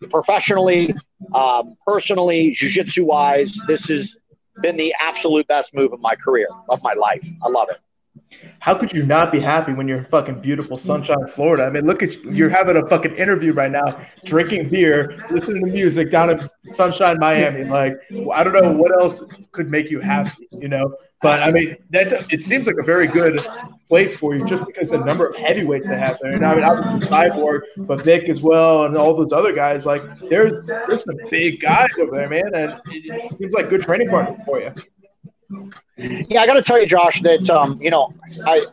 professionally, 0.10 0.96
um, 1.34 1.76
personally, 1.86 2.52
jiu-jitsu 2.52 3.04
wise, 3.06 3.58
this 3.68 3.84
has 3.86 4.16
been 4.62 4.76
the 4.76 4.94
absolute 5.02 5.48
best 5.48 5.74
move 5.74 5.92
of 5.92 6.00
my 6.00 6.16
career, 6.16 6.48
of 6.70 6.82
my 6.82 6.94
life. 6.94 7.26
I 7.44 7.50
love 7.50 7.68
it. 7.70 7.78
How 8.60 8.76
could 8.76 8.92
you 8.92 9.06
not 9.06 9.32
be 9.32 9.40
happy 9.40 9.74
when 9.74 9.88
you're 9.88 10.00
in 10.00 10.04
fucking 10.04 10.42
beautiful 10.42 10.78
Sunshine, 10.78 11.28
Florida? 11.28 11.66
I 11.66 11.70
mean, 11.70 11.86
look 11.86 12.02
at 12.04 12.14
you. 12.24 12.32
You're 12.32 12.50
having 12.50 12.78
a 12.78 12.88
fucking 12.88 13.16
interview 13.16 13.54
right 13.54 13.72
now, 13.72 13.98
drinking 14.24 14.70
beer, 14.70 15.24
listening 15.32 15.66
to 15.66 15.72
music 15.72 16.12
down 16.12 16.30
in 16.32 16.50
Sunshine, 16.68 17.18
Miami. 17.20 17.64
Like, 17.64 17.94
I 18.34 18.44
don't 18.44 18.54
know 18.54 18.74
what 18.74 18.92
else 19.00 19.26
could 19.52 19.70
make 19.70 19.90
you 19.90 20.00
happy, 20.00 20.48
you 20.52 20.68
know? 20.68 20.96
But 21.22 21.42
I 21.42 21.52
mean, 21.52 21.78
that's 21.90 22.14
it 22.32 22.44
seems 22.44 22.68
like 22.68 22.76
a 22.80 22.84
very 22.84 23.08
good 23.08 23.40
place 23.88 24.16
for 24.16 24.36
you 24.36 24.46
just 24.46 24.66
because 24.66 24.90
the 24.90 25.00
number 25.00 25.26
of 25.28 25.36
heavyweights 25.36 25.88
they 25.88 25.98
have 25.98 26.18
there. 26.22 26.34
And 26.34 26.46
I 26.46 26.56
mean, 26.56 26.64
obviously 26.64 27.00
Cyborg, 27.00 27.62
but 27.78 28.04
Vic 28.04 28.30
as 28.30 28.42
well, 28.42 28.86
and 28.86 28.98
all 28.98 29.16
those 29.16 29.32
other 29.32 29.54
guys. 29.54 29.86
Like, 29.86 30.04
there's 30.30 30.60
there's 30.62 31.04
some 31.04 31.18
big 31.32 31.62
guys 31.62 31.90
over 32.00 32.16
there, 32.16 32.30
man, 32.30 32.52
and 32.54 32.80
it 32.88 33.32
seems 33.32 33.54
like 33.54 33.70
good 33.70 33.84
training 33.84 34.10
partner 34.10 34.38
for 34.46 34.60
you. 34.60 34.74
Yeah, 35.98 36.42
I 36.42 36.46
got 36.46 36.54
to 36.54 36.62
tell 36.62 36.80
you, 36.80 36.88
Josh, 36.88 37.22
that 37.22 37.50
um, 37.50 37.80
you 37.82 37.90
know, 37.90 38.14
I 38.46 38.66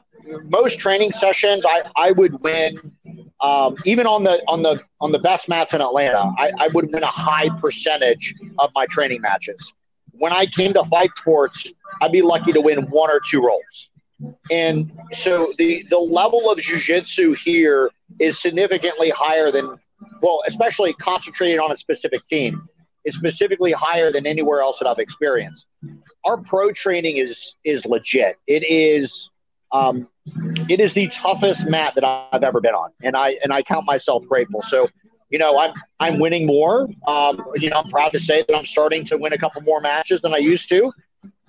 most 0.45 0.79
training 0.79 1.11
sessions 1.13 1.65
I, 1.67 1.83
I 1.97 2.13
would 2.13 2.41
win 2.43 2.93
um, 3.41 3.77
even 3.85 4.07
on 4.07 4.23
the 4.23 4.41
on 4.47 4.63
the 4.63 4.81
on 5.01 5.11
the 5.11 5.19
best 5.19 5.49
mats 5.49 5.73
in 5.73 5.81
Atlanta, 5.81 6.33
I, 6.39 6.53
I 6.59 6.69
would 6.69 6.93
win 6.93 7.03
a 7.03 7.09
high 7.11 7.49
percentage 7.61 8.33
of 8.59 8.71
my 8.75 8.87
training 8.89 9.21
matches. 9.21 9.61
When 10.13 10.33
I 10.33 10.47
came 10.47 10.73
to 10.75 10.85
fight 10.85 11.11
sports, 11.17 11.67
I'd 12.01 12.13
be 12.13 12.23
lucky 12.23 12.53
to 12.53 12.61
win 12.61 12.83
one 12.91 13.11
or 13.11 13.21
two 13.29 13.45
rolls. 13.45 13.89
And 14.51 14.93
so 15.19 15.53
the 15.59 15.85
the 15.91 15.99
level 15.99 16.51
of 16.51 16.59
jujitsu 16.59 17.37
here 17.45 17.91
is 18.21 18.41
significantly 18.41 19.11
higher 19.11 19.51
than 19.51 19.77
well, 20.21 20.43
especially 20.47 20.93
concentrated 20.95 21.59
on 21.59 21.73
a 21.73 21.77
specific 21.77 22.25
team, 22.27 22.69
is 23.05 23.15
specifically 23.15 23.73
higher 23.73 24.13
than 24.13 24.27
anywhere 24.27 24.61
else 24.61 24.79
that 24.79 24.87
I've 24.87 25.01
experienced 25.01 25.67
our 26.25 26.37
pro 26.37 26.73
training 26.73 27.19
is 27.19 27.55
is 27.65 27.85
legit. 27.85 28.39
It 28.47 28.65
is 28.69 29.29
um, 29.73 30.09
it 30.69 30.81
is 30.81 30.93
the 30.95 31.09
toughest 31.09 31.65
mat 31.67 31.95
that 31.95 32.05
I've 32.05 32.45
ever 32.45 32.61
been 32.61 32.75
on, 32.75 32.91
and 33.03 33.17
I 33.17 33.37
and 33.43 33.53
I 33.53 33.63
count 33.63 33.87
myself 33.87 34.25
grateful. 34.29 34.63
So, 34.69 34.89
you 35.31 35.39
know, 35.39 35.59
I'm 35.59 35.73
I'm 35.99 36.19
winning 36.19 36.47
more. 36.47 36.89
Um, 37.07 37.43
you 37.57 37.71
know, 37.71 37.77
I'm 37.77 37.91
proud 37.91 38.11
to 38.11 38.21
say 38.21 38.45
that 38.47 38.57
I'm 38.57 38.65
starting 38.65 39.05
to 39.07 39.17
win 39.17 39.33
a 39.33 39.39
couple 39.39 39.63
more 39.63 39.81
matches 39.81 40.21
than 40.23 40.35
I 40.35 40.39
used 40.39 40.69
to. 40.69 40.93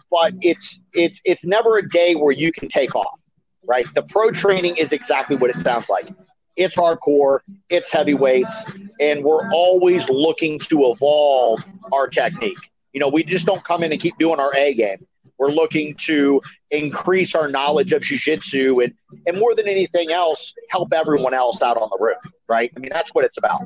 But 0.09 0.33
it's 0.41 0.77
it's 0.93 1.19
it's 1.25 1.43
never 1.43 1.77
a 1.77 1.89
day 1.89 2.15
where 2.15 2.31
you 2.31 2.51
can 2.51 2.67
take 2.67 2.95
off, 2.95 3.19
right? 3.67 3.85
The 3.95 4.03
pro 4.03 4.31
training 4.31 4.77
is 4.77 4.91
exactly 4.91 5.35
what 5.35 5.49
it 5.49 5.57
sounds 5.57 5.87
like. 5.89 6.09
It's 6.55 6.75
hardcore, 6.75 7.39
it's 7.69 7.89
heavyweights, 7.89 8.53
and 8.99 9.23
we're 9.23 9.51
always 9.51 10.07
looking 10.07 10.59
to 10.59 10.91
evolve 10.91 11.63
our 11.91 12.07
technique. 12.07 12.59
You 12.93 12.99
know, 12.99 13.09
we 13.09 13.23
just 13.23 13.45
don't 13.45 13.63
come 13.65 13.83
in 13.83 13.91
and 13.91 14.01
keep 14.01 14.17
doing 14.17 14.39
our 14.39 14.55
A 14.55 14.73
game. 14.73 15.05
We're 15.37 15.49
looking 15.49 15.95
to 16.05 16.41
increase 16.71 17.35
our 17.35 17.49
knowledge 17.49 17.91
of 17.91 18.03
jiu-jitsu 18.03 18.81
and, 18.81 18.93
and 19.25 19.37
more 19.37 19.55
than 19.55 19.67
anything 19.67 20.11
else, 20.11 20.53
help 20.69 20.93
everyone 20.93 21.33
else 21.33 21.61
out 21.61 21.75
on 21.75 21.89
the 21.89 21.97
roof, 22.03 22.17
right? 22.47 22.71
I 22.75 22.79
mean, 22.79 22.91
that's 22.93 23.09
what 23.13 23.25
it's 23.25 23.37
about. 23.37 23.61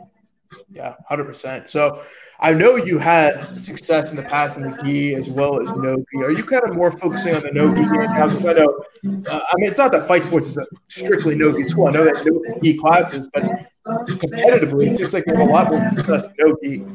Yeah, 0.69 0.95
100%. 1.09 1.69
So 1.69 2.03
I 2.39 2.53
know 2.53 2.75
you 2.75 2.97
had 2.97 3.59
success 3.59 4.11
in 4.11 4.15
the 4.15 4.23
past 4.23 4.57
in 4.57 4.63
the 4.63 4.77
gi 4.83 5.15
as 5.15 5.29
well 5.29 5.61
as 5.61 5.73
no 5.73 5.97
gi. 5.97 6.23
Are 6.23 6.31
you 6.31 6.43
kind 6.43 6.63
of 6.63 6.75
more 6.75 6.91
focusing 6.91 7.35
on 7.35 7.43
the 7.43 7.51
no 7.51 7.73
gi 7.73 7.81
game 7.81 7.91
now? 7.91 8.27
Because 8.27 8.45
I 8.45 8.53
know, 8.53 8.83
uh, 9.29 9.39
I 9.39 9.55
mean, 9.57 9.69
it's 9.69 9.77
not 9.77 9.91
that 9.91 10.07
fight 10.07 10.23
sports 10.23 10.47
is 10.47 10.57
a 10.57 10.65
strictly 10.87 11.35
no 11.35 11.51
gi 11.51 11.67
school. 11.69 11.87
I 11.87 11.91
know 11.91 12.05
that 12.05 12.25
no 12.25 12.59
gi 12.61 12.77
classes, 12.77 13.29
but 13.33 13.43
competitively, 13.85 14.87
it 14.87 14.95
seems 14.95 15.13
like 15.13 15.25
there's 15.25 15.39
a 15.39 15.51
lot 15.51 15.69
more 15.69 15.83
success 15.95 16.27
no 16.37 16.57
gi. 16.63 16.85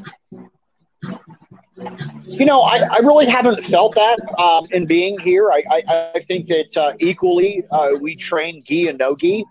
You 2.27 2.47
know, 2.47 2.61
I, 2.61 2.79
I 2.79 2.99
really 2.99 3.27
haven't 3.27 3.63
felt 3.65 3.95
that 3.95 4.19
um, 4.39 4.67
in 4.71 4.87
being 4.87 5.19
here. 5.19 5.51
I, 5.51 5.63
I, 5.71 6.11
I 6.15 6.25
think 6.27 6.47
that 6.49 6.77
uh, 6.77 6.93
equally 7.01 7.65
uh, 7.71 7.91
we 8.01 8.15
train 8.17 8.63
gi 8.67 8.89
and 8.89 8.99
no 8.99 9.17
gi. 9.17 9.45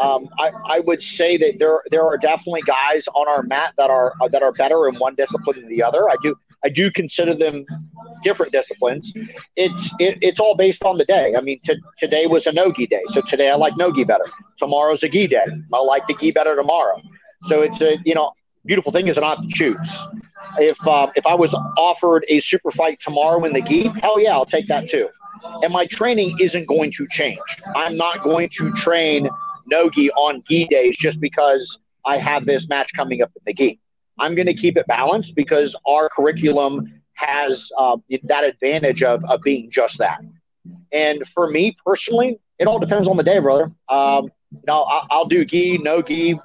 Um, 0.00 0.28
I, 0.38 0.50
I 0.66 0.80
would 0.80 1.00
say 1.00 1.36
that 1.36 1.54
there 1.58 1.80
there 1.90 2.04
are 2.04 2.16
definitely 2.16 2.62
guys 2.62 3.04
on 3.14 3.28
our 3.28 3.42
mat 3.42 3.74
that 3.76 3.90
are 3.90 4.12
uh, 4.20 4.28
that 4.28 4.42
are 4.42 4.52
better 4.52 4.88
in 4.88 4.96
one 4.96 5.14
discipline 5.14 5.60
than 5.60 5.68
the 5.68 5.82
other. 5.82 6.10
I 6.10 6.16
do 6.22 6.34
I 6.64 6.68
do 6.68 6.90
consider 6.90 7.34
them 7.34 7.64
different 8.24 8.50
disciplines. 8.52 9.12
It's 9.56 9.90
it, 10.00 10.18
it's 10.20 10.40
all 10.40 10.56
based 10.56 10.82
on 10.82 10.96
the 10.96 11.04
day. 11.04 11.34
I 11.36 11.40
mean, 11.40 11.60
t- 11.64 11.80
today 12.00 12.26
was 12.26 12.46
a 12.46 12.52
no-gi 12.52 12.86
day, 12.88 13.02
so 13.12 13.20
today 13.20 13.50
I 13.50 13.54
like 13.54 13.76
no-gi 13.76 14.04
better. 14.04 14.24
Tomorrow's 14.58 15.02
a 15.04 15.08
gi 15.08 15.28
day. 15.28 15.44
I 15.72 15.78
like 15.78 16.06
the 16.08 16.14
gi 16.20 16.32
better 16.32 16.56
tomorrow. 16.56 17.00
So 17.48 17.60
it's 17.60 17.80
a 17.80 17.96
you 18.04 18.14
know 18.14 18.32
beautiful 18.64 18.90
thing 18.90 19.06
is 19.06 19.14
don't 19.14 19.48
to 19.48 19.54
choose. 19.54 19.90
If 20.58 20.78
uh, 20.86 21.08
if 21.14 21.26
I 21.26 21.34
was 21.34 21.52
offered 21.76 22.24
a 22.28 22.40
super 22.40 22.70
fight 22.70 22.98
tomorrow 23.02 23.44
in 23.44 23.52
the 23.52 23.60
gi, 23.60 23.90
hell 24.00 24.20
yeah, 24.20 24.32
I'll 24.32 24.46
take 24.46 24.66
that 24.68 24.88
too. 24.88 25.08
And 25.62 25.72
my 25.72 25.86
training 25.86 26.36
isn't 26.40 26.66
going 26.66 26.92
to 26.92 27.06
change. 27.10 27.38
I'm 27.76 27.96
not 27.96 28.22
going 28.22 28.48
to 28.50 28.70
train 28.72 29.28
no 29.66 29.90
gi 29.90 30.10
on 30.12 30.42
gi 30.48 30.66
days 30.66 30.96
just 30.96 31.20
because 31.20 31.78
I 32.04 32.18
have 32.18 32.44
this 32.44 32.68
match 32.68 32.90
coming 32.94 33.22
up 33.22 33.30
in 33.36 33.42
the 33.46 33.52
gi. 33.52 33.80
I'm 34.18 34.34
going 34.34 34.46
to 34.46 34.54
keep 34.54 34.76
it 34.76 34.86
balanced 34.86 35.34
because 35.34 35.74
our 35.86 36.08
curriculum 36.08 37.00
has 37.14 37.68
uh, 37.78 37.96
that 38.24 38.44
advantage 38.44 39.02
of, 39.02 39.24
of 39.24 39.40
being 39.42 39.70
just 39.70 39.98
that. 39.98 40.20
And 40.92 41.22
for 41.34 41.50
me 41.50 41.76
personally, 41.84 42.38
it 42.58 42.66
all 42.66 42.78
depends 42.78 43.08
on 43.08 43.16
the 43.16 43.22
day, 43.22 43.38
brother. 43.38 43.72
Um, 43.88 44.30
I'll, 44.68 45.06
I'll 45.10 45.24
do 45.26 45.44
gi, 45.44 45.78
no 45.78 46.00
gi, 46.00 46.38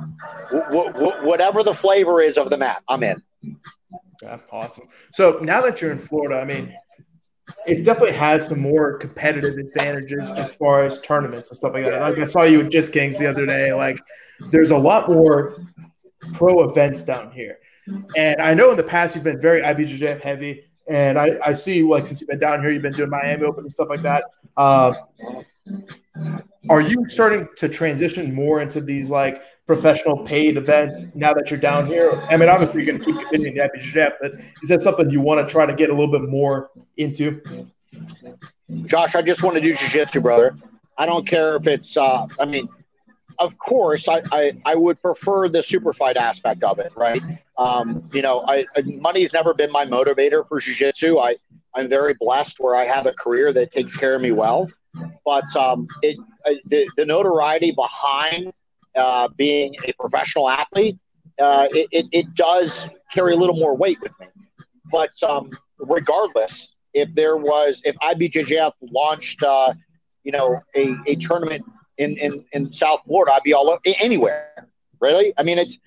w- 0.51 0.93
w- 0.93 1.27
whatever 1.27 1.63
the 1.63 1.75
flavor 1.75 2.21
is 2.21 2.37
of 2.37 2.49
the 2.49 2.57
mat, 2.57 2.81
I'm 2.87 3.03
in. 3.03 3.21
Yeah, 4.21 4.37
awesome. 4.51 4.87
So 5.13 5.39
now 5.41 5.61
that 5.61 5.81
you're 5.81 5.91
in 5.91 5.99
Florida, 5.99 6.39
I 6.39 6.45
mean, 6.45 6.73
it 7.65 7.83
definitely 7.83 8.15
has 8.15 8.47
some 8.47 8.59
more 8.59 8.97
competitive 8.97 9.57
advantages 9.57 10.29
as 10.31 10.51
far 10.51 10.83
as 10.83 10.99
tournaments 11.01 11.49
and 11.49 11.57
stuff 11.57 11.73
like 11.73 11.85
that. 11.85 12.01
Like 12.01 12.19
I 12.19 12.25
saw 12.25 12.43
you 12.43 12.61
at 12.61 12.71
Just 12.71 12.93
Kings 12.93 13.17
the 13.17 13.27
other 13.27 13.45
day. 13.45 13.73
Like, 13.73 13.99
there's 14.51 14.71
a 14.71 14.77
lot 14.77 15.09
more 15.09 15.65
pro 16.33 16.69
events 16.69 17.03
down 17.03 17.31
here. 17.31 17.59
And 18.15 18.41
I 18.41 18.53
know 18.53 18.71
in 18.71 18.77
the 18.77 18.83
past 18.83 19.15
you've 19.15 19.23
been 19.23 19.41
very 19.41 19.61
IBJJF 19.61 20.21
heavy, 20.21 20.65
and 20.87 21.17
I, 21.17 21.39
I 21.43 21.53
see 21.53 21.81
like 21.83 22.07
since 22.07 22.21
you've 22.21 22.29
been 22.29 22.39
down 22.39 22.61
here, 22.61 22.71
you've 22.71 22.81
been 22.81 22.93
doing 22.93 23.09
Miami 23.09 23.43
Open 23.43 23.63
and 23.63 23.73
stuff 23.73 23.89
like 23.89 24.01
that. 24.03 24.25
Uh, 24.57 24.93
are 26.69 26.81
you 26.81 27.07
starting 27.07 27.47
to 27.57 27.69
transition 27.69 28.33
more 28.33 28.61
into 28.61 28.81
these 28.81 29.09
like 29.09 29.41
professional 29.65 30.17
paid 30.25 30.57
events 30.57 31.15
now 31.15 31.33
that 31.33 31.49
you're 31.49 31.59
down 31.59 31.87
here? 31.87 32.21
I 32.29 32.37
mean, 32.37 32.49
obviously 32.49 32.83
you're 32.83 32.93
going 32.93 32.99
to 32.99 33.05
keep 33.05 33.19
continuing 33.29 33.55
the 33.55 33.61
IBJJF, 33.61 34.13
but 34.21 34.33
is 34.61 34.69
that 34.69 34.81
something 34.81 35.09
you 35.09 35.21
want 35.21 35.45
to 35.45 35.51
try 35.51 35.65
to 35.65 35.73
get 35.73 35.89
a 35.89 35.93
little 35.93 36.11
bit 36.11 36.29
more 36.29 36.69
into? 36.97 37.41
Josh, 38.85 39.15
I 39.15 39.21
just 39.21 39.41
want 39.41 39.55
to 39.55 39.61
do 39.61 39.73
jiu-jitsu, 39.73 40.21
brother. 40.21 40.55
I 40.97 41.05
don't 41.05 41.27
care 41.27 41.55
if 41.55 41.65
it's. 41.65 41.95
Uh, 41.95 42.27
I 42.39 42.45
mean, 42.45 42.67
of 43.39 43.57
course, 43.57 44.07
I, 44.07 44.21
I, 44.31 44.51
I 44.65 44.75
would 44.75 45.01
prefer 45.01 45.47
the 45.47 45.63
super 45.63 45.93
fight 45.93 46.17
aspect 46.17 46.63
of 46.63 46.77
it, 46.79 46.91
right? 46.95 47.21
Um, 47.57 48.03
you 48.13 48.21
know, 48.21 48.43
I, 48.47 48.65
money's 48.83 49.31
never 49.33 49.53
been 49.53 49.71
my 49.71 49.85
motivator 49.85 50.47
for 50.47 50.59
jiu-jitsu. 50.59 51.19
I, 51.19 51.37
I'm 51.73 51.89
very 51.89 52.13
blessed 52.19 52.55
where 52.59 52.75
I 52.75 52.85
have 52.85 53.05
a 53.05 53.13
career 53.13 53.53
that 53.53 53.71
takes 53.71 53.95
care 53.95 54.15
of 54.15 54.21
me 54.21 54.33
well. 54.33 54.69
But 55.25 55.55
um, 55.55 55.87
it, 56.01 56.17
uh, 56.45 56.51
the, 56.65 56.89
the 56.97 57.05
notoriety 57.05 57.71
behind 57.71 58.53
uh, 58.95 59.27
being 59.37 59.75
a 59.85 59.93
professional 59.93 60.49
athlete, 60.49 60.97
uh, 61.39 61.67
it, 61.71 61.87
it, 61.91 62.05
it, 62.11 62.33
does 62.35 62.71
carry 63.13 63.33
a 63.33 63.35
little 63.35 63.55
more 63.55 63.75
weight 63.75 63.97
with 64.01 64.11
me. 64.19 64.27
But 64.91 65.11
um, 65.23 65.51
regardless, 65.77 66.67
if 66.93 67.13
there 67.13 67.37
was, 67.37 67.79
if 67.83 67.95
IBJJF 67.97 68.73
launched, 68.91 69.41
uh, 69.43 69.73
you 70.23 70.31
know, 70.31 70.59
a, 70.75 70.95
a 71.05 71.15
tournament 71.15 71.63
in, 71.97 72.17
in, 72.17 72.43
in 72.51 72.71
South 72.71 73.01
Florida, 73.05 73.33
I'd 73.33 73.43
be 73.43 73.53
all 73.53 73.69
over, 73.69 73.79
anywhere. 73.99 74.67
Really? 74.99 75.33
I 75.37 75.43
mean, 75.43 75.59
it's, 75.59 75.77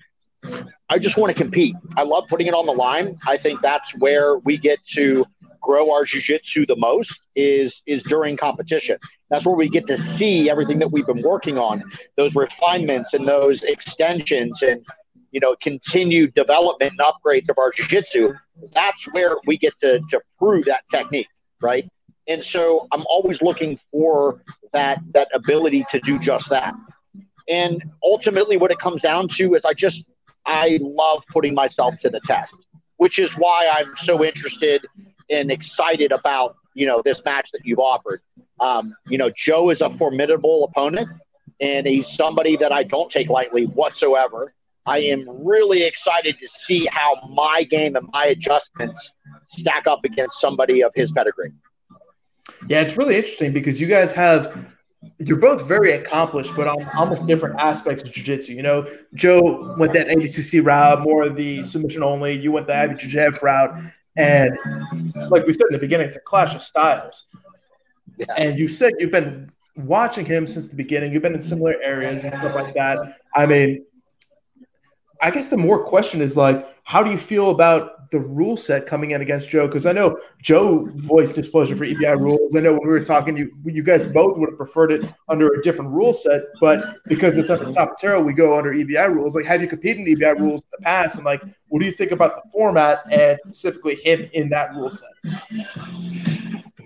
I 0.89 0.97
just 0.97 1.17
want 1.17 1.35
to 1.35 1.41
compete. 1.41 1.75
I 1.95 2.03
love 2.03 2.25
putting 2.29 2.47
it 2.47 2.53
on 2.53 2.65
the 2.65 2.71
line. 2.71 3.15
I 3.27 3.37
think 3.37 3.61
that's 3.61 3.93
where 3.97 4.37
we 4.39 4.57
get 4.57 4.79
to 4.95 5.25
grow 5.63 5.91
our 5.91 6.03
jiu-jitsu 6.03 6.65
the 6.67 6.75
most 6.75 7.11
is 7.35 7.81
is 7.87 8.01
during 8.03 8.37
competition. 8.37 8.97
That's 9.29 9.45
where 9.45 9.55
we 9.55 9.69
get 9.69 9.85
to 9.87 9.97
see 10.15 10.49
everything 10.49 10.77
that 10.79 10.91
we've 10.91 11.07
been 11.07 11.23
working 11.23 11.57
on, 11.57 11.83
those 12.17 12.35
refinements 12.35 13.13
and 13.13 13.27
those 13.27 13.63
extensions 13.63 14.61
and 14.61 14.85
you 15.31 15.39
know 15.39 15.55
continued 15.61 16.35
development 16.35 16.93
and 16.97 16.99
upgrades 16.99 17.49
of 17.49 17.57
our 17.57 17.71
jiu-jitsu. 17.71 18.33
That's 18.73 19.01
where 19.13 19.37
we 19.47 19.57
get 19.57 19.73
to 19.81 19.99
to 20.11 20.21
prove 20.37 20.65
that 20.65 20.83
technique, 20.91 21.27
right? 21.61 21.89
And 22.27 22.43
so 22.43 22.87
I'm 22.91 23.03
always 23.09 23.41
looking 23.41 23.79
for 23.91 24.41
that 24.73 24.99
that 25.13 25.29
ability 25.33 25.85
to 25.91 25.99
do 26.01 26.19
just 26.19 26.49
that. 26.49 26.73
And 27.49 27.83
ultimately, 28.03 28.57
what 28.57 28.71
it 28.71 28.79
comes 28.79 29.01
down 29.01 29.27
to 29.29 29.55
is 29.55 29.65
I 29.65 29.73
just 29.73 30.03
I 30.45 30.79
love 30.81 31.23
putting 31.31 31.53
myself 31.53 31.95
to 32.01 32.09
the 32.09 32.21
test, 32.21 32.53
which 32.97 33.19
is 33.19 33.31
why 33.37 33.67
I'm 33.67 33.93
so 34.03 34.23
interested 34.23 34.85
and 35.29 35.51
excited 35.51 36.11
about 36.11 36.55
you 36.73 36.85
know 36.85 37.01
this 37.03 37.19
match 37.25 37.49
that 37.53 37.61
you've 37.63 37.79
offered. 37.79 38.21
Um, 38.59 38.95
you 39.07 39.17
know, 39.17 39.29
Joe 39.35 39.69
is 39.69 39.81
a 39.81 39.89
formidable 39.91 40.65
opponent, 40.65 41.09
and 41.59 41.85
he's 41.85 42.07
somebody 42.07 42.55
that 42.57 42.71
I 42.71 42.83
don't 42.83 43.11
take 43.11 43.29
lightly 43.29 43.65
whatsoever. 43.65 44.53
I 44.85 44.99
am 44.99 45.25
really 45.29 45.83
excited 45.83 46.37
to 46.39 46.47
see 46.47 46.87
how 46.87 47.15
my 47.29 47.63
game 47.63 47.95
and 47.95 48.07
my 48.11 48.25
adjustments 48.25 48.99
stack 49.57 49.87
up 49.87 50.03
against 50.03 50.41
somebody 50.41 50.83
of 50.83 50.91
his 50.93 51.09
pedigree. 51.11 51.53
Yeah, 52.67 52.81
it's 52.81 52.97
really 52.97 53.15
interesting 53.15 53.53
because 53.53 53.79
you 53.79 53.87
guys 53.87 54.11
have 54.11 54.67
you're 55.19 55.37
both 55.37 55.67
very 55.67 55.91
accomplished, 55.91 56.55
but 56.55 56.67
on 56.67 56.89
almost 56.95 57.25
different 57.25 57.59
aspects 57.59 58.03
of 58.03 58.11
jiu-jitsu. 58.11 58.53
You 58.53 58.63
know, 58.63 58.87
Joe 59.13 59.75
went 59.77 59.93
that 59.93 60.07
ADCC 60.07 60.65
route, 60.65 61.01
more 61.01 61.23
of 61.23 61.35
the 61.35 61.63
submission 61.63 62.03
only. 62.03 62.33
You 62.33 62.51
went 62.51 62.67
the 62.67 62.73
IBJJF 62.73 63.41
route, 63.41 63.77
and 64.15 64.51
mm-hmm. 64.65 65.31
like 65.31 65.45
we 65.45 65.53
said 65.53 65.67
in 65.69 65.73
the 65.73 65.79
beginning, 65.79 66.07
it's 66.07 66.17
a 66.17 66.21
clash 66.21 66.55
of 66.55 66.61
styles. 66.61 67.25
Yeah. 68.17 68.25
And 68.37 68.59
you 68.59 68.67
said 68.67 68.93
you've 68.99 69.11
been 69.11 69.51
watching 69.75 70.25
him 70.25 70.45
since 70.45 70.67
the 70.67 70.75
beginning. 70.75 71.13
You've 71.13 71.23
been 71.23 71.33
in 71.33 71.41
similar 71.41 71.75
areas 71.81 72.23
and 72.23 72.33
stuff 72.39 72.53
like 72.53 72.75
that. 72.75 73.17
I 73.35 73.45
mean, 73.45 73.85
I 75.23 75.31
guess 75.31 75.47
the 75.47 75.57
more 75.57 75.81
question 75.81 76.21
is 76.21 76.35
like, 76.35 76.67
how 76.83 77.01
do 77.01 77.09
you 77.09 77.17
feel 77.17 77.49
about 77.49 78.11
the 78.11 78.19
rule 78.19 78.57
set 78.57 78.85
coming 78.85 79.11
in 79.11 79.21
against 79.21 79.49
Joe? 79.49 79.67
Because 79.67 79.85
I 79.85 79.93
know 79.93 80.19
Joe 80.41 80.89
voiced 80.95 81.33
displeasure 81.35 81.77
for 81.77 81.85
EBI 81.85 82.19
rules. 82.19 82.57
I 82.57 82.59
know 82.59 82.73
when 82.73 82.81
we 82.81 82.89
were 82.89 83.03
talking, 83.03 83.37
you 83.37 83.49
you 83.63 83.83
guys 83.83 84.03
both 84.03 84.37
would 84.37 84.49
have 84.49 84.57
preferred 84.57 84.91
it 84.91 85.09
under 85.29 85.47
a 85.47 85.61
different 85.61 85.91
rule 85.91 86.13
set, 86.13 86.41
but 86.59 86.97
because 87.05 87.37
it's 87.37 87.49
under 87.49 87.63
Zapatero, 87.67 88.21
we 88.21 88.33
go 88.33 88.57
under 88.57 88.73
EBI 88.73 89.13
rules. 89.13 89.33
Like, 89.33 89.45
have 89.45 89.61
you 89.61 89.67
competed 89.67 90.05
in 90.05 90.13
EBI 90.13 90.37
rules 90.37 90.65
in 90.65 90.69
the 90.77 90.83
past? 90.83 91.15
And 91.15 91.23
like, 91.23 91.41
what 91.69 91.79
do 91.79 91.85
you 91.85 91.93
think 91.93 92.11
about 92.11 92.35
the 92.35 92.51
format 92.51 93.03
and 93.09 93.39
specifically 93.45 93.95
him 94.03 94.29
in 94.33 94.49
that 94.49 94.75
rule 94.75 94.91
set? 94.91 95.09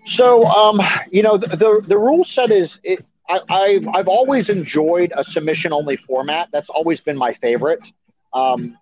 So, 0.06 0.46
um, 0.46 0.80
you 1.10 1.24
know, 1.24 1.40
the, 1.40 1.48
the, 1.48 1.82
the 1.88 1.98
rule 1.98 2.24
set 2.24 2.52
is 2.52 2.78
it, 2.84 3.04
I, 3.30 3.40
I've, 3.50 3.88
I've 3.96 4.08
always 4.08 4.48
enjoyed 4.50 5.12
a 5.18 5.24
submission 5.24 5.74
only 5.74 5.98
format. 5.98 6.50
That's 6.54 6.70
always 6.70 7.00
been 7.00 7.18
my 7.18 7.34
favorite. 7.34 7.80
Um, 8.38 8.78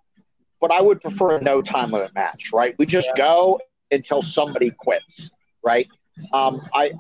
but 0.62 0.72
I 0.72 0.82
would 0.82 1.02
prefer 1.02 1.38
a 1.38 1.42
no 1.42 1.62
time 1.62 1.92
limit 1.92 2.14
match, 2.16 2.50
right? 2.54 2.76
We 2.78 2.86
just 2.86 3.08
go 3.16 3.60
until 3.92 4.22
somebody 4.22 4.72
quits, 4.72 5.30
right? 5.64 5.88
Um, 6.34 6.62
I 6.74 6.92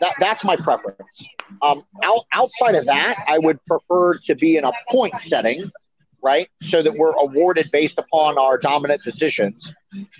that, 0.00 0.12
that's 0.20 0.44
my 0.44 0.56
preference. 0.56 0.98
Um, 1.62 1.82
out, 2.02 2.26
outside 2.32 2.74
of 2.74 2.86
that, 2.86 3.16
I 3.26 3.38
would 3.38 3.62
prefer 3.64 4.18
to 4.18 4.34
be 4.34 4.56
in 4.56 4.64
a 4.64 4.72
point 4.90 5.14
setting, 5.22 5.70
right? 6.22 6.48
So 6.62 6.82
that 6.82 6.94
we're 6.94 7.12
awarded 7.12 7.70
based 7.72 7.98
upon 7.98 8.38
our 8.38 8.58
dominant 8.58 9.02
positions. 9.02 9.66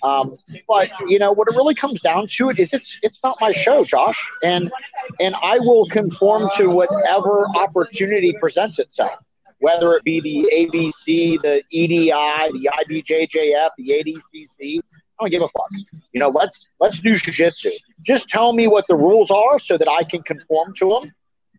Um, 0.02 0.36
but 0.66 0.88
you 1.06 1.18
know 1.18 1.32
what 1.32 1.48
it 1.48 1.54
really 1.54 1.74
comes 1.74 2.00
down 2.00 2.26
to 2.38 2.50
it 2.50 2.58
is 2.58 2.70
it's 2.72 2.92
it's 3.02 3.18
not 3.22 3.36
my 3.40 3.52
show, 3.52 3.84
Josh, 3.84 4.18
and 4.42 4.72
and 5.20 5.34
I 5.42 5.58
will 5.58 5.88
conform 5.90 6.50
to 6.56 6.68
whatever 6.68 7.46
opportunity 7.54 8.34
presents 8.40 8.78
itself 8.78 9.20
whether 9.60 9.94
it 9.94 10.04
be 10.04 10.20
the 10.20 10.50
ABC, 10.52 11.40
the 11.40 11.62
EBI, 11.72 12.52
the 12.52 12.70
IBJJF, 12.78 13.70
the 13.78 13.88
ADCC. 13.88 14.78
I 14.78 15.24
don't 15.24 15.30
give 15.30 15.42
a 15.42 15.48
fuck. 15.48 15.68
You 16.12 16.20
know, 16.20 16.28
let's 16.28 16.66
let's 16.80 16.98
do 16.98 17.14
jiu-jitsu. 17.14 17.70
Just 18.02 18.26
tell 18.28 18.52
me 18.52 18.66
what 18.66 18.86
the 18.88 18.96
rules 18.96 19.30
are 19.30 19.58
so 19.58 19.76
that 19.78 19.88
I 19.88 20.02
can 20.04 20.22
conform 20.22 20.74
to 20.78 20.88
them 20.88 21.14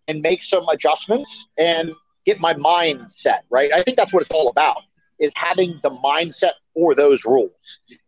and 0.07 0.21
make 0.21 0.41
some 0.41 0.67
adjustments 0.69 1.29
and 1.57 1.91
get 2.25 2.39
my 2.39 2.53
mind 2.55 3.11
set 3.15 3.45
right. 3.49 3.71
I 3.73 3.81
think 3.83 3.97
that's 3.97 4.11
what 4.11 4.21
it's 4.21 4.31
all 4.31 4.49
about 4.49 4.83
is 5.19 5.31
having 5.35 5.79
the 5.83 5.91
mindset 5.91 6.53
for 6.73 6.95
those 6.95 7.23
rules. 7.23 7.51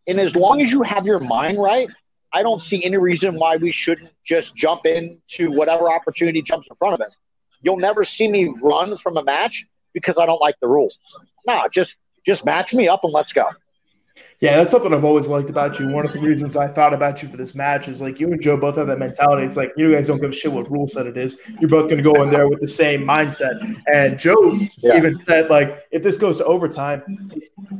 And 0.08 0.20
as 0.20 0.36
long 0.36 0.62
as 0.62 0.72
you 0.72 0.82
have 0.82 1.06
your 1.06 1.20
mind 1.20 1.62
right, 1.62 1.88
I 2.34 2.42
don't 2.42 2.60
see 2.60 2.84
any 2.84 2.98
reason 2.98 3.36
why 3.36 3.58
we 3.58 3.70
shouldn't 3.70 4.10
just 4.26 4.56
jump 4.56 4.88
into 4.88 5.52
whatever 5.52 5.92
opportunity 5.92 6.42
jumps 6.42 6.68
in 6.70 6.76
front 6.78 6.96
of 6.96 7.02
us. 7.02 7.16
You'll 7.62 7.78
never 7.78 8.04
see 8.04 8.28
me 8.28 8.52
run 8.62 8.98
from 8.98 9.18
a 9.18 9.24
match 9.24 9.64
because 9.94 10.18
I 10.18 10.26
don't 10.26 10.42
like 10.42 10.56
the 10.62 10.68
rules. 10.68 10.98
No, 11.46 11.62
just 11.74 11.94
just 12.26 12.46
match 12.46 12.74
me 12.74 12.88
up 12.88 13.04
and 13.04 13.14
let's 13.14 13.32
go. 13.32 13.46
Yeah, 14.40 14.58
that's 14.58 14.72
something 14.72 14.94
I've 14.94 15.06
always 15.06 15.28
liked 15.28 15.50
about 15.50 15.80
you. 15.80 15.88
One 15.88 16.06
of 16.06 16.12
the 16.12 16.20
reasons 16.20 16.58
I 16.58 16.68
thought 16.68 16.94
about 16.94 17.24
you 17.24 17.30
for 17.30 17.38
this 17.38 17.56
match 17.56 17.88
is 17.88 18.02
like 18.02 18.20
you 18.20 18.28
and 18.28 18.42
Joe 18.42 18.58
both 18.58 18.76
have 18.76 18.88
that 18.88 19.00
mentality. 19.00 19.46
It's 19.46 19.58
like 19.58 19.72
you 19.78 19.94
guys 19.94 20.08
don't 20.08 20.20
give 20.20 20.32
a 20.32 20.34
shit 20.34 20.52
what 20.52 20.70
rule 20.70 20.88
set 20.88 21.08
it 21.08 21.18
is. 21.18 21.40
You're 21.60 21.70
both 21.70 21.90
going 21.90 21.98
to 21.98 22.04
go 22.04 22.22
in 22.22 22.30
there 22.30 22.48
with 22.48 22.60
the 22.60 22.68
same 22.68 23.04
mindset. 23.04 23.58
And 23.92 24.20
Joe 24.20 24.60
yeah. 24.78 24.98
even 24.98 25.22
said 25.22 25.50
like, 25.50 25.84
if 25.92 26.04
this 26.04 26.18
goes 26.18 26.38
to 26.40 26.46
overtime, 26.46 27.32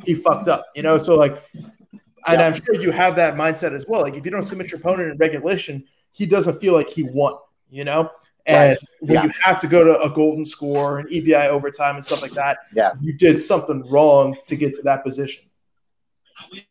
he 0.06 0.14
fucked 0.14 0.48
up. 0.48 0.66
You 0.74 0.84
know, 0.84 0.98
so 0.98 1.16
like, 1.16 1.44
and 1.54 2.40
yeah. 2.40 2.48
I'm 2.48 2.54
sure 2.54 2.76
you 2.76 2.92
have 2.92 3.18
that 3.18 3.36
mindset 3.36 3.74
as 3.74 3.86
well. 3.86 4.02
Like 4.02 4.16
if 4.16 4.24
you 4.24 4.32
don't 4.32 4.44
submit 4.44 4.72
your 4.72 4.80
opponent 4.80 5.12
in 5.12 5.18
regulation, 5.18 5.84
he 6.12 6.26
doesn't 6.26 6.62
feel 6.62 6.74
like 6.74 6.90
he 6.90 7.04
won. 7.04 7.36
You 7.70 7.84
know, 7.84 8.10
and 8.46 8.72
right. 8.72 8.78
when 9.00 9.14
yeah. 9.14 9.24
you 9.24 9.32
have 9.42 9.60
to 9.60 9.68
go 9.68 9.84
to 9.84 10.02
a 10.02 10.10
golden 10.10 10.46
score 10.46 11.00
and 11.00 11.10
EBI 11.10 11.48
overtime 11.48 11.96
and 11.96 12.04
stuff 12.04 12.22
like 12.22 12.34
that, 12.34 12.60
yeah. 12.74 12.94
you 13.02 13.14
did 13.14 13.40
something 13.40 13.90
wrong 13.90 14.36
to 14.48 14.56
get 14.56 14.76
to 14.76 14.82
that 14.84 15.04
position. 15.04 15.46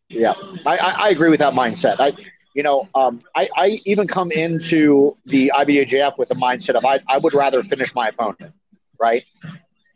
Yeah, 0.08 0.34
I, 0.66 0.76
I 0.76 1.08
agree 1.08 1.30
with 1.30 1.40
that 1.40 1.54
mindset. 1.54 1.98
I, 1.98 2.12
you 2.54 2.62
know, 2.62 2.88
um, 2.94 3.20
I, 3.34 3.48
I 3.56 3.66
even 3.86 4.06
come 4.06 4.30
into 4.30 5.16
the 5.24 5.50
IBJJF 5.54 6.18
with 6.18 6.28
the 6.28 6.34
mindset 6.34 6.74
of 6.74 6.84
I, 6.84 7.00
I 7.08 7.16
would 7.18 7.32
rather 7.32 7.62
finish 7.62 7.88
my 7.94 8.08
opponent, 8.08 8.52
right? 9.00 9.24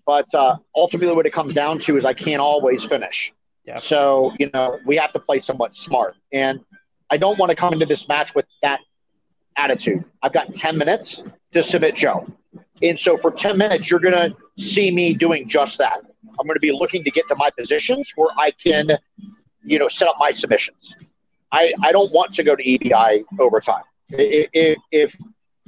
But 0.06 0.33
uh, 0.35 0.56
ultimately, 0.75 1.14
what 1.14 1.26
it 1.26 1.35
comes 1.35 1.52
down 1.52 1.78
to 1.80 1.99
is 1.99 2.04
I 2.04 2.14
can't 2.14 2.40
always 2.40 2.83
finish. 2.85 3.33
Yeah. 3.64 3.80
So 3.80 4.33
you 4.38 4.49
know, 4.54 4.78
we 4.87 4.97
have 4.97 5.12
to 5.12 5.18
play 5.18 5.40
somewhat 5.40 5.75
smart, 5.75 6.14
and 6.33 6.61
I 7.11 7.18
don't 7.18 7.38
want 7.38 7.50
to 7.50 7.56
come 7.56 7.75
into 7.75 7.87
this 7.87 8.09
match 8.09 8.35
with 8.35 8.47
that 8.62 8.80
attitude. 9.56 10.04
I've 10.22 10.32
got 10.32 10.52
ten 10.54 10.76
minutes 10.78 11.20
to 11.52 11.62
submit 11.62 11.94
Joe, 11.94 12.26
and 12.82 12.98
so 12.98 13.16
for 13.18 13.30
ten 13.30 13.58
minutes, 13.58 13.90
you're 13.90 14.00
going 14.00 14.14
to 14.14 14.62
see 14.62 14.90
me 14.90 15.14
doing 15.14 15.48
just 15.48 15.78
that. 15.78 15.98
I'm 16.38 16.46
going 16.46 16.54
to 16.54 16.60
be 16.60 16.72
looking 16.72 17.02
to 17.04 17.10
get 17.10 17.26
to 17.28 17.36
my 17.36 17.50
positions 17.50 18.10
where 18.16 18.28
I 18.38 18.52
can 18.62 18.98
you 19.66 19.78
know, 19.78 19.88
set 19.88 20.08
up 20.08 20.14
my 20.18 20.32
submissions. 20.32 20.94
I, 21.52 21.72
I 21.82 21.92
don't 21.92 22.12
want 22.12 22.32
to 22.34 22.44
go 22.44 22.56
to 22.56 22.62
EBI 22.62 23.25
overtime. 23.38 23.82
If, 24.10 24.78
if 24.92 25.14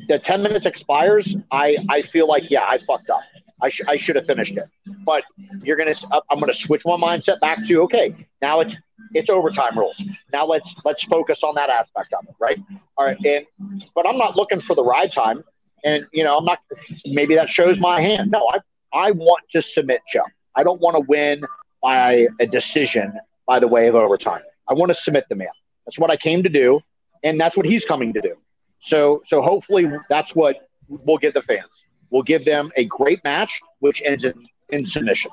the 0.07 0.19
10 0.19 0.43
minutes 0.43 0.65
expires, 0.65 1.35
I, 1.51 1.77
I 1.91 2.03
feel 2.03 2.29
like, 2.29 2.51
yeah, 2.51 2.65
I 2.67 2.79
fucked 2.79 3.11
up. 3.11 3.23
I, 3.61 3.69
sh- 3.69 3.83
I 3.87 3.97
should 3.97 4.17
have 4.17 4.27
finished 4.27 4.53
it. 4.53 4.69
But 5.05 5.25
you're 5.63 5.77
to, 5.77 6.23
I'm 6.31 6.41
to 6.41 6.55
switch 6.55 6.83
my 6.85 6.97
mindset 6.97 7.41
back 7.41 7.65
to, 7.67 7.83
okay, 7.83 8.15
now 8.41 8.61
it's, 8.61 8.75
it's 9.13 9.29
overtime 9.29 9.79
rules. 9.79 10.01
Now 10.33 10.47
let's, 10.47 10.69
let's 10.85 11.03
focus 11.05 11.43
on 11.43 11.55
that 11.55 11.71
aspect 11.71 12.13
of 12.13 12.25
it. 12.29 12.35
Right. 12.41 12.59
All 12.97 13.07
right. 13.07 13.19
And, 13.25 13.47
but 13.95 14.07
I'm 14.07 14.19
not 14.19 14.37
looking 14.37 14.61
for 14.61 14.75
the 14.77 14.85
ride 14.85 15.13
time. 15.13 15.45
And, 15.85 16.07
you 16.13 16.25
know, 16.25 16.39
I'm 16.39 16.45
not, 16.45 16.59
maybe 17.07 17.35
that 17.37 17.49
shows 17.49 17.79
my 17.79 18.01
hand. 18.01 18.31
No, 18.31 18.49
I, 18.53 18.59
I 18.93 19.11
want 19.13 19.45
to 19.53 19.63
submit 19.63 20.01
Joe. 20.13 20.25
I 20.55 20.63
don't 20.63 20.81
want 20.81 20.97
to 20.97 21.01
win 21.01 21.43
by 21.83 22.27
a 22.41 22.47
decision 22.47 23.13
by 23.47 23.59
the 23.59 23.69
way 23.69 23.87
of 23.89 23.95
overtime. 23.95 24.43
I 24.69 24.75
want 24.75 24.91
to 24.91 24.95
submit 24.95 25.27
the 25.29 25.37
man. 25.37 25.49
That's 25.87 25.99
what 25.99 26.11
I 26.11 26.17
came 26.17 26.43
to 26.43 26.49
do, 26.49 26.81
and 27.23 27.41
that's 27.41 27.57
what 27.57 27.65
he's 27.65 27.85
coming 27.85 28.13
to 28.13 28.21
do. 28.21 28.35
So, 28.81 29.23
so 29.29 29.41
hopefully 29.41 29.91
that's 30.09 30.35
what 30.35 30.69
we'll 30.89 31.19
give 31.19 31.35
the 31.35 31.43
fans. 31.43 31.69
We'll 32.11 32.23
give 32.23 32.45
them 32.45 32.71
a 32.77 32.85
great 32.85 33.23
match, 33.25 33.61
which 33.81 34.03
ends 34.05 34.25
in, 34.25 34.49
in 34.71 34.87
submission. 34.87 35.31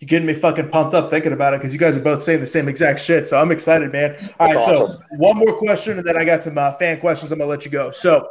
You're 0.00 0.08
getting 0.08 0.26
me 0.26 0.34
fucking 0.34 0.70
pumped 0.70 0.94
up 0.94 1.10
thinking 1.10 1.32
about 1.32 1.52
it 1.52 1.60
because 1.60 1.74
you 1.74 1.78
guys 1.78 1.94
are 1.96 2.02
both 2.02 2.22
saying 2.22 2.40
the 2.40 2.46
same 2.46 2.68
exact 2.68 3.00
shit. 3.00 3.28
So 3.28 3.38
I'm 3.38 3.50
excited, 3.50 3.92
man. 3.92 4.16
All 4.38 4.46
right, 4.46 4.56
awesome. 4.56 4.98
so 4.98 5.16
one 5.16 5.36
more 5.36 5.58
question, 5.58 5.98
and 5.98 6.06
then 6.06 6.16
I 6.16 6.24
got 6.24 6.42
some 6.42 6.56
uh, 6.56 6.72
fan 6.72 7.00
questions. 7.00 7.32
I'm 7.32 7.38
gonna 7.38 7.50
let 7.50 7.66
you 7.66 7.70
go. 7.70 7.90
So, 7.90 8.30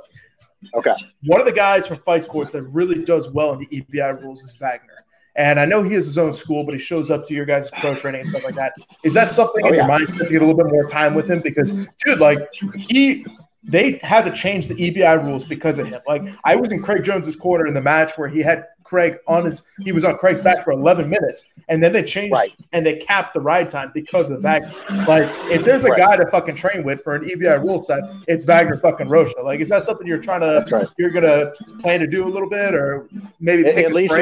okay, 0.74 0.96
one 1.26 1.40
of 1.40 1.46
the 1.46 1.54
guys 1.54 1.86
from 1.86 1.98
Fight 1.98 2.24
Sports 2.24 2.54
that 2.54 2.64
really 2.64 3.04
does 3.04 3.30
well 3.30 3.54
in 3.54 3.60
the 3.60 3.68
EBI 3.68 4.20
rules 4.20 4.44
is 4.44 4.58
Wagner. 4.58 5.06
And 5.36 5.60
I 5.60 5.66
know 5.66 5.84
he 5.84 5.94
has 5.94 6.06
his 6.06 6.18
own 6.18 6.34
school, 6.34 6.64
but 6.64 6.74
he 6.74 6.80
shows 6.80 7.12
up 7.12 7.24
to 7.28 7.34
your 7.36 7.46
guys' 7.46 7.70
pro 7.80 7.96
training 7.96 8.22
and 8.22 8.30
stuff 8.30 8.44
like 8.44 8.56
that. 8.56 8.74
Is 9.04 9.14
that 9.14 9.32
something 9.32 9.64
oh, 9.64 9.70
in 9.70 9.76
yeah. 9.76 9.82
your 9.82 9.88
mind 9.88 10.08
to 10.08 10.26
get 10.26 10.42
a 10.42 10.46
little 10.46 10.56
bit 10.56 10.66
more 10.66 10.86
time 10.86 11.14
with 11.14 11.30
him? 11.30 11.40
Because, 11.40 11.72
dude, 11.72 12.20
like 12.20 12.40
he 12.76 13.26
they 13.64 14.00
had 14.04 14.24
to 14.24 14.32
change 14.32 14.68
the 14.68 14.76
EBI 14.76 15.24
rules 15.24 15.44
because 15.44 15.80
of 15.80 15.88
him. 15.88 16.02
Like 16.08 16.24
I 16.46 16.56
was 16.56 16.72
in 16.72 16.82
Craig 16.82 17.04
Jones's 17.04 17.36
corner 17.36 17.68
in 17.68 17.74
the 17.74 17.82
match 17.82 18.18
where 18.18 18.30
he 18.30 18.40
had 18.40 18.66
Craig 18.84 19.18
on 19.28 19.46
his 19.46 19.64
he 19.82 19.92
was 19.92 20.06
on 20.06 20.18
Craig's 20.18 20.42
back 20.42 20.64
for 20.64 20.72
11 20.72 21.10
minutes 21.10 21.52
and 21.68 21.84
then 21.84 21.92
they 21.92 22.02
changed 22.02 22.34
right. 22.34 22.52
and 22.72 22.86
they 22.86 22.98
capped 22.98 23.34
the 23.34 23.42
ride 23.42 23.70
time 23.70 23.92
because 23.94 24.32
of 24.32 24.42
that. 24.44 24.64
Mm-hmm. 24.64 25.06
Like 25.08 25.30
if 25.52 25.66
there's 25.66 25.84
a 25.84 25.90
right. 25.90 26.00
guy 26.00 26.18
to 26.18 26.26
fucking 26.28 26.56
train 26.56 26.84
with 26.84 27.02
for 27.02 27.16
an 27.16 27.28
EBI 27.28 27.62
rule 27.62 27.82
set, 27.82 28.02
it's 28.28 28.46
Wagner 28.46 28.80
fucking 28.80 29.10
Rocha. 29.10 29.42
Like 29.42 29.60
is 29.60 29.70
that 29.70 29.84
something 29.84 30.08
you're 30.08 30.20
trying 30.20 30.42
to 30.42 30.66
right. 30.72 30.88
you're 30.98 31.12
gonna 31.12 31.52
plan 31.82 32.00
to 32.00 32.08
do 32.08 32.26
a 32.26 32.30
little 32.30 32.50
bit 32.50 32.74
or 32.74 33.10
maybe 33.40 33.68
at, 33.68 33.78
at 33.78 33.94
least 33.94 34.14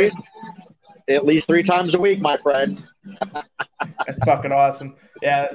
at 1.09 1.25
least 1.25 1.47
three 1.47 1.63
times 1.63 1.93
a 1.93 1.99
week, 1.99 2.19
my 2.19 2.37
friend. 2.37 2.83
Fucking 4.27 4.51
awesome. 4.51 4.97
Yeah, 5.21 5.47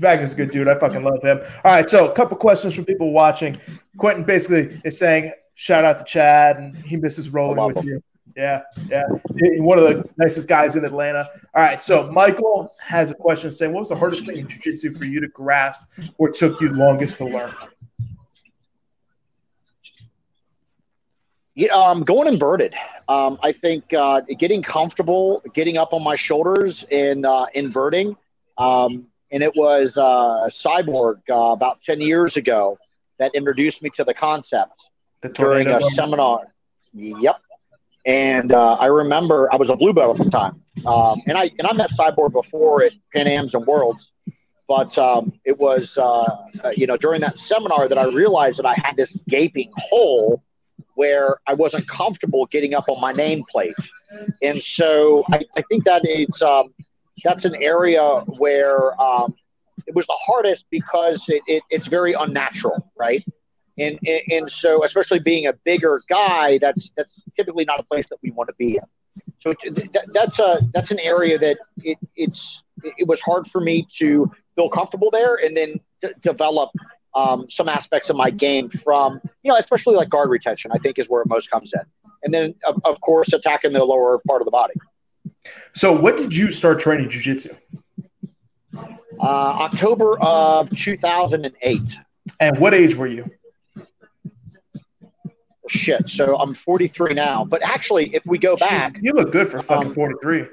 Wagner's 0.00 0.32
a 0.32 0.36
good 0.36 0.50
dude. 0.50 0.68
I 0.68 0.78
fucking 0.78 1.04
love 1.04 1.22
him. 1.22 1.38
All 1.64 1.70
right, 1.70 1.88
so 1.88 2.10
a 2.10 2.12
couple 2.12 2.34
questions 2.38 2.74
from 2.74 2.86
people 2.86 3.12
watching. 3.12 3.58
Quentin 3.98 4.24
basically 4.24 4.80
is 4.84 4.98
saying, 4.98 5.32
shout 5.54 5.84
out 5.84 5.98
to 5.98 6.04
Chad, 6.04 6.56
and 6.56 6.74
he 6.74 6.96
misses 6.96 7.28
rolling 7.28 7.62
with 7.62 7.76
him. 7.76 7.86
you. 7.86 8.02
Yeah, 8.34 8.62
yeah. 8.88 9.04
One 9.58 9.78
of 9.78 9.84
the 9.84 10.08
nicest 10.16 10.48
guys 10.48 10.76
in 10.76 10.84
Atlanta. 10.86 11.28
All 11.54 11.62
right, 11.62 11.82
so 11.82 12.10
Michael 12.10 12.72
has 12.80 13.10
a 13.10 13.14
question 13.14 13.52
saying, 13.52 13.72
what 13.72 13.80
was 13.80 13.90
the 13.90 13.96
hardest 13.96 14.24
thing 14.24 14.38
in 14.38 14.48
jiu-jitsu 14.48 14.94
for 14.94 15.04
you 15.04 15.20
to 15.20 15.28
grasp 15.28 15.82
or 16.16 16.30
took 16.30 16.58
you 16.62 16.70
longest 16.70 17.18
to 17.18 17.26
learn? 17.26 17.52
Yeah, 21.60 21.74
um, 21.74 22.04
going 22.04 22.26
inverted. 22.26 22.72
Um, 23.06 23.38
I 23.42 23.52
think 23.52 23.92
uh, 23.92 24.22
getting 24.38 24.62
comfortable, 24.62 25.42
getting 25.52 25.76
up 25.76 25.92
on 25.92 26.02
my 26.02 26.16
shoulders 26.16 26.82
and 26.90 27.26
uh, 27.26 27.48
inverting. 27.52 28.16
Um, 28.56 29.08
and 29.30 29.42
it 29.42 29.54
was 29.54 29.94
uh, 29.94 30.48
Cyborg 30.48 31.18
uh, 31.28 31.52
about 31.52 31.78
10 31.84 32.00
years 32.00 32.38
ago 32.38 32.78
that 33.18 33.34
introduced 33.34 33.82
me 33.82 33.90
to 33.98 34.04
the 34.04 34.14
concept 34.14 34.72
the 35.20 35.28
during 35.28 35.68
a 35.68 35.80
one. 35.80 35.92
seminar. 35.92 36.54
Yep. 36.94 37.36
And 38.06 38.52
uh, 38.54 38.76
I 38.76 38.86
remember 38.86 39.52
I 39.52 39.56
was 39.56 39.68
a 39.68 39.76
blue 39.76 39.92
belt 39.92 40.18
at 40.18 40.24
the 40.24 40.30
time. 40.30 40.62
Um, 40.86 41.20
and 41.26 41.36
I 41.36 41.50
and 41.58 41.66
I 41.66 41.74
met 41.74 41.90
Cyborg 41.90 42.32
before 42.32 42.84
at 42.84 42.92
Pan 43.12 43.26
Am's 43.26 43.52
and 43.52 43.66
Worlds. 43.66 44.10
But 44.66 44.96
um, 44.96 45.34
it 45.44 45.58
was, 45.58 45.94
uh, 45.98 46.24
you 46.74 46.86
know, 46.86 46.96
during 46.96 47.20
that 47.20 47.36
seminar 47.36 47.86
that 47.86 47.98
I 47.98 48.04
realized 48.04 48.56
that 48.56 48.66
I 48.66 48.76
had 48.82 48.96
this 48.96 49.12
gaping 49.28 49.70
hole 49.76 50.42
where 51.00 51.28
I 51.46 51.54
wasn't 51.54 51.88
comfortable 51.88 52.42
getting 52.54 52.74
up 52.74 52.86
on 52.92 53.00
my 53.00 53.12
nameplate. 53.24 53.80
And 54.42 54.62
so 54.76 55.24
I, 55.32 55.38
I 55.56 55.62
think 55.68 55.84
that 55.84 56.02
is 56.04 56.42
um, 56.42 56.74
that's 57.24 57.44
an 57.46 57.54
area 57.54 58.04
where 58.42 59.00
um, 59.00 59.34
it 59.86 59.94
was 59.94 60.04
the 60.06 60.18
hardest 60.26 60.64
because 60.70 61.24
it, 61.28 61.42
it, 61.46 61.62
it's 61.70 61.86
very 61.86 62.12
unnatural, 62.12 62.78
right? 62.98 63.24
And, 63.78 63.98
and, 64.12 64.20
and 64.30 64.50
so 64.50 64.84
especially 64.84 65.20
being 65.20 65.46
a 65.46 65.54
bigger 65.64 66.02
guy, 66.06 66.58
that's 66.58 66.90
that's 66.98 67.14
typically 67.34 67.64
not 67.64 67.80
a 67.80 67.84
place 67.84 68.06
that 68.10 68.18
we 68.22 68.30
want 68.32 68.48
to 68.52 68.56
be 68.58 68.70
in. 68.80 68.86
So 69.42 69.54
that, 69.94 70.06
that's 70.12 70.38
a 70.38 70.60
that's 70.74 70.90
an 70.90 71.00
area 71.14 71.38
that 71.38 71.56
it, 71.90 71.96
it's 72.14 72.40
it 73.00 73.06
was 73.08 73.20
hard 73.20 73.46
for 73.52 73.62
me 73.62 73.86
to 74.00 74.30
feel 74.54 74.68
comfortable 74.68 75.10
there, 75.10 75.36
and 75.36 75.56
then 75.56 75.80
d- 76.02 76.08
develop 76.22 76.70
um, 77.14 77.48
some 77.48 77.68
aspects 77.68 78.08
of 78.08 78.16
my 78.16 78.30
game 78.30 78.68
from, 78.68 79.20
you 79.42 79.50
know, 79.50 79.56
especially 79.56 79.96
like 79.96 80.08
guard 80.08 80.30
retention, 80.30 80.70
I 80.72 80.78
think 80.78 80.98
is 80.98 81.08
where 81.08 81.22
it 81.22 81.28
most 81.28 81.50
comes 81.50 81.70
in. 81.74 81.80
And 82.22 82.32
then, 82.32 82.54
of, 82.66 82.80
of 82.84 83.00
course, 83.00 83.32
attacking 83.32 83.72
the 83.72 83.84
lower 83.84 84.20
part 84.26 84.40
of 84.40 84.44
the 84.44 84.50
body. 84.50 84.74
So, 85.72 85.98
when 85.98 86.16
did 86.16 86.36
you 86.36 86.52
start 86.52 86.80
training 86.80 87.08
jujitsu? 87.08 87.56
Uh, 88.74 89.22
October 89.22 90.18
of 90.20 90.70
2008. 90.70 91.80
And 92.38 92.58
what 92.58 92.74
age 92.74 92.94
were 92.94 93.06
you? 93.06 93.30
Shit. 95.68 96.08
So 96.08 96.36
I'm 96.36 96.54
43 96.54 97.14
now. 97.14 97.44
But 97.44 97.62
actually, 97.62 98.14
if 98.14 98.24
we 98.26 98.38
go 98.38 98.56
back, 98.56 98.94
Jeez, 98.94 99.00
you 99.02 99.12
look 99.12 99.30
good 99.30 99.48
for 99.48 99.62
fucking 99.62 99.88
um, 99.88 99.94
43. 99.94 100.46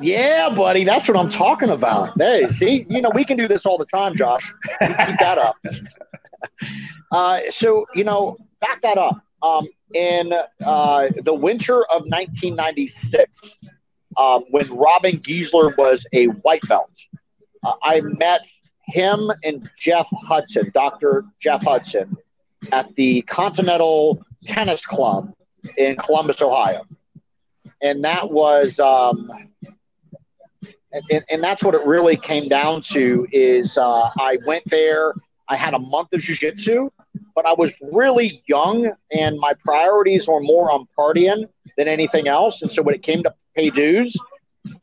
Yeah, 0.00 0.50
buddy, 0.54 0.84
that's 0.84 1.08
what 1.08 1.16
I'm 1.16 1.28
talking 1.28 1.70
about. 1.70 2.12
Hey, 2.18 2.48
see, 2.58 2.86
you 2.88 3.00
know, 3.00 3.10
we 3.14 3.24
can 3.24 3.36
do 3.36 3.48
this 3.48 3.64
all 3.64 3.78
the 3.78 3.86
time, 3.86 4.14
Josh. 4.14 4.50
Keep 4.80 5.18
that 5.18 5.38
up. 5.38 5.56
Uh, 7.12 7.40
so, 7.50 7.86
you 7.94 8.02
know, 8.02 8.36
back 8.60 8.82
that 8.82 8.98
up. 8.98 9.20
Um, 9.42 9.68
in 9.94 10.32
uh, 10.64 11.06
the 11.22 11.32
winter 11.32 11.84
of 11.84 12.02
1996, 12.02 13.30
um, 14.18 14.44
when 14.50 14.68
Robin 14.74 15.18
Gieseler 15.18 15.76
was 15.76 16.04
a 16.12 16.26
white 16.26 16.62
belt, 16.68 16.90
uh, 17.64 17.72
I 17.82 18.00
met 18.00 18.40
him 18.86 19.30
and 19.44 19.68
Jeff 19.78 20.06
Hudson, 20.12 20.70
Dr. 20.74 21.24
Jeff 21.42 21.62
Hudson, 21.62 22.16
at 22.72 22.94
the 22.96 23.22
Continental 23.22 24.24
Tennis 24.44 24.84
Club 24.84 25.32
in 25.76 25.96
Columbus, 25.96 26.40
Ohio. 26.40 26.84
And 27.82 28.02
that 28.04 28.30
was 28.30 28.78
um, 28.78 29.30
and, 30.92 31.24
and 31.28 31.42
that's 31.42 31.62
what 31.62 31.74
it 31.74 31.84
really 31.84 32.16
came 32.16 32.48
down 32.48 32.80
to 32.92 33.26
is 33.32 33.76
uh, 33.76 34.10
I 34.18 34.38
went 34.46 34.64
there. 34.66 35.14
I 35.48 35.56
had 35.56 35.74
a 35.74 35.78
month 35.78 36.12
of 36.12 36.20
jiu-jitsu, 36.20 36.90
but 37.34 37.46
I 37.46 37.52
was 37.52 37.72
really 37.80 38.42
young 38.46 38.90
and 39.12 39.38
my 39.38 39.52
priorities 39.64 40.26
were 40.26 40.40
more 40.40 40.70
on 40.70 40.86
partying 40.98 41.44
than 41.76 41.88
anything 41.88 42.28
else. 42.28 42.62
And 42.62 42.70
so 42.70 42.82
when 42.82 42.94
it 42.94 43.02
came 43.02 43.22
to 43.22 43.34
pay 43.54 43.70
dues, 43.70 44.16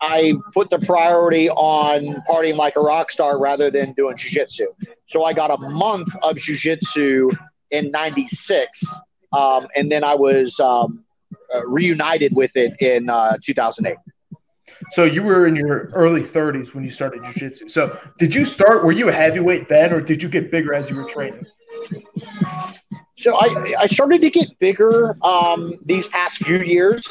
I 0.02 0.34
put 0.54 0.70
the 0.70 0.80
priority 0.80 1.50
on 1.50 2.24
partying 2.30 2.56
like 2.56 2.76
a 2.78 2.82
rock 2.82 3.12
star 3.12 3.40
rather 3.40 3.70
than 3.70 3.94
doing 3.94 4.16
jiu-jitsu. 4.16 4.68
So 5.08 5.24
I 5.24 5.34
got 5.34 5.52
a 5.52 5.58
month 5.58 6.08
of 6.22 6.38
jiu-jitsu 6.38 7.32
in 7.72 7.92
96. 7.92 8.84
Um, 9.34 9.68
and 9.76 9.90
then 9.90 10.04
I 10.04 10.16
was 10.16 10.58
um, 10.60 11.04
uh, 11.54 11.66
reunited 11.66 12.36
with 12.36 12.52
it 12.56 12.80
in 12.80 13.10
uh, 13.10 13.38
2008. 13.44 13.98
So 14.92 15.04
you 15.04 15.24
were 15.24 15.48
in 15.48 15.56
your 15.56 15.90
early 15.94 16.22
30s 16.22 16.74
when 16.74 16.84
you 16.84 16.92
started 16.92 17.24
jiu-jitsu. 17.26 17.70
So 17.70 17.98
did 18.18 18.34
you 18.34 18.46
start, 18.46 18.84
were 18.84 18.92
you 18.92 19.10
a 19.10 19.12
heavyweight 19.12 19.68
then, 19.68 19.94
or 19.94 20.02
did 20.02 20.24
you 20.24 20.30
get 20.30 20.52
bigger 20.52 20.74
as 20.74 20.90
you 20.90 20.96
were 20.96 21.06
training? 21.06 21.46
So 23.18 23.36
I, 23.36 23.76
I 23.80 23.88
started 23.88 24.22
to 24.22 24.30
get 24.30 24.48
bigger 24.60 25.16
um, 25.24 25.76
these 25.86 26.06
past 26.08 26.38
few 26.44 26.60
years. 26.60 27.08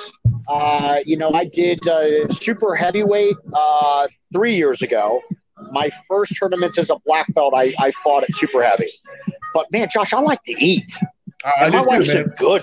Uh, 0.49 0.99
you 1.05 1.17
know, 1.17 1.33
I 1.33 1.45
did 1.45 1.87
uh, 1.89 2.33
super 2.35 2.75
heavyweight 2.75 3.37
uh, 3.53 4.09
three 4.33 4.57
years 4.57 4.83
ago. 4.83 5.23
My 5.71 5.91
first 6.09 6.35
tournament 6.39 6.77
as 6.77 6.91
a 6.91 6.97
black 7.07 7.33
belt, 7.35 7.55
I, 7.55 7.73
I 7.79 7.93
fought 8.03 8.25
at 8.25 8.35
super 8.35 8.63
heavy. 8.63 8.91
But 9.55 9.71
man, 9.71 9.89
Josh, 9.93 10.13
I 10.13 10.21
like 10.21 10.43
to 10.45 10.53
eat. 10.53 10.91
My 11.45 11.81
wife's 11.81 12.07
too, 12.07 12.19
a 12.19 12.25
good. 12.39 12.63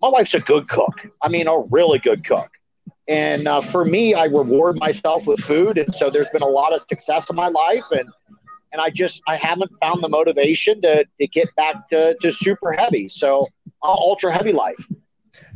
My 0.00 0.08
wife's 0.08 0.34
a 0.34 0.40
good 0.40 0.68
cook. 0.68 0.94
I 1.22 1.28
mean, 1.28 1.46
a 1.48 1.60
really 1.70 1.98
good 1.98 2.24
cook. 2.24 2.48
And 3.06 3.46
uh, 3.46 3.60
for 3.70 3.84
me, 3.84 4.14
I 4.14 4.24
reward 4.24 4.76
myself 4.78 5.26
with 5.26 5.40
food, 5.40 5.76
and 5.76 5.94
so 5.94 6.08
there's 6.08 6.28
been 6.32 6.42
a 6.42 6.46
lot 6.46 6.72
of 6.72 6.80
success 6.88 7.24
in 7.28 7.36
my 7.36 7.48
life, 7.48 7.84
and 7.90 8.08
and 8.72 8.80
I 8.80 8.90
just 8.90 9.20
I 9.28 9.36
haven't 9.36 9.70
found 9.80 10.02
the 10.02 10.08
motivation 10.08 10.80
to 10.82 11.04
to 11.20 11.26
get 11.28 11.54
back 11.56 11.88
to 11.90 12.16
to 12.22 12.32
super 12.32 12.72
heavy. 12.72 13.08
So 13.08 13.46
uh, 13.82 13.88
ultra 13.88 14.32
heavy 14.32 14.52
life. 14.52 14.76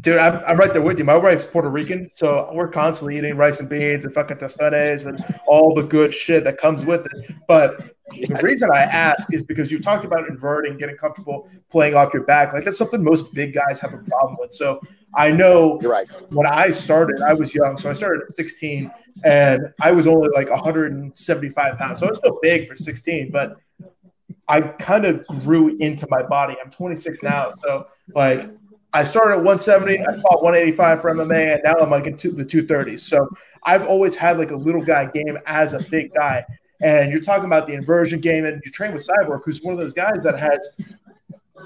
Dude, 0.00 0.18
I'm, 0.18 0.42
I'm 0.46 0.56
right 0.56 0.72
there 0.72 0.82
with 0.82 0.98
you. 0.98 1.04
My 1.04 1.16
wife's 1.16 1.46
Puerto 1.46 1.68
Rican, 1.68 2.08
so 2.12 2.50
we're 2.52 2.68
constantly 2.68 3.16
eating 3.16 3.36
rice 3.36 3.60
and 3.60 3.68
beans 3.68 4.04
and 4.04 4.12
fucking 4.12 4.38
tostadas 4.38 5.06
and 5.06 5.24
all 5.46 5.72
the 5.72 5.84
good 5.84 6.12
shit 6.12 6.44
that 6.44 6.58
comes 6.58 6.84
with 6.84 7.06
it. 7.06 7.34
But 7.46 7.94
the 8.10 8.40
reason 8.42 8.70
I 8.72 8.80
ask 8.80 9.32
is 9.32 9.42
because 9.42 9.70
you 9.70 9.80
talked 9.80 10.04
about 10.04 10.28
inverting, 10.28 10.78
getting 10.78 10.96
comfortable 10.96 11.48
playing 11.70 11.94
off 11.94 12.12
your 12.12 12.24
back. 12.24 12.52
Like 12.52 12.64
that's 12.64 12.78
something 12.78 13.02
most 13.02 13.32
big 13.34 13.54
guys 13.54 13.80
have 13.80 13.94
a 13.94 13.98
problem 13.98 14.36
with. 14.40 14.52
So 14.52 14.80
I 15.14 15.30
know 15.30 15.78
You're 15.80 15.92
right. 15.92 16.08
when 16.30 16.46
I 16.46 16.70
started, 16.70 17.22
I 17.22 17.32
was 17.32 17.54
young. 17.54 17.78
So 17.78 17.90
I 17.90 17.94
started 17.94 18.22
at 18.22 18.32
16 18.32 18.90
and 19.24 19.72
I 19.80 19.90
was 19.90 20.06
only 20.06 20.28
like 20.34 20.50
175 20.50 21.78
pounds. 21.78 22.00
So 22.00 22.06
I 22.06 22.10
was 22.10 22.18
still 22.18 22.38
big 22.42 22.68
for 22.68 22.76
16, 22.76 23.30
but 23.30 23.56
I 24.46 24.60
kind 24.60 25.04
of 25.04 25.26
grew 25.44 25.76
into 25.78 26.06
my 26.10 26.22
body. 26.22 26.56
I'm 26.62 26.70
26 26.70 27.22
now. 27.22 27.50
So 27.62 27.86
like 28.14 28.48
I 28.92 29.04
started 29.04 29.32
at 29.32 29.44
170. 29.44 30.00
I 30.00 30.04
fought 30.22 30.42
185 30.42 31.00
for 31.02 31.14
MMA, 31.14 31.54
and 31.54 31.60
now 31.64 31.74
I'm 31.78 31.90
like 31.90 32.06
in 32.06 32.16
two, 32.16 32.32
the 32.32 32.44
230s. 32.44 33.00
So 33.00 33.28
I've 33.64 33.86
always 33.86 34.14
had 34.14 34.38
like 34.38 34.50
a 34.50 34.56
little 34.56 34.82
guy 34.82 35.06
game 35.06 35.38
as 35.46 35.74
a 35.74 35.82
big 35.90 36.14
guy. 36.14 36.44
And 36.80 37.10
you're 37.10 37.20
talking 37.20 37.44
about 37.44 37.66
the 37.66 37.74
inversion 37.74 38.20
game, 38.20 38.44
and 38.46 38.62
you 38.64 38.70
train 38.70 38.94
with 38.94 39.06
Cyborg, 39.06 39.42
who's 39.44 39.62
one 39.62 39.74
of 39.74 39.78
those 39.78 39.92
guys 39.92 40.22
that 40.22 40.38
has 40.38 40.76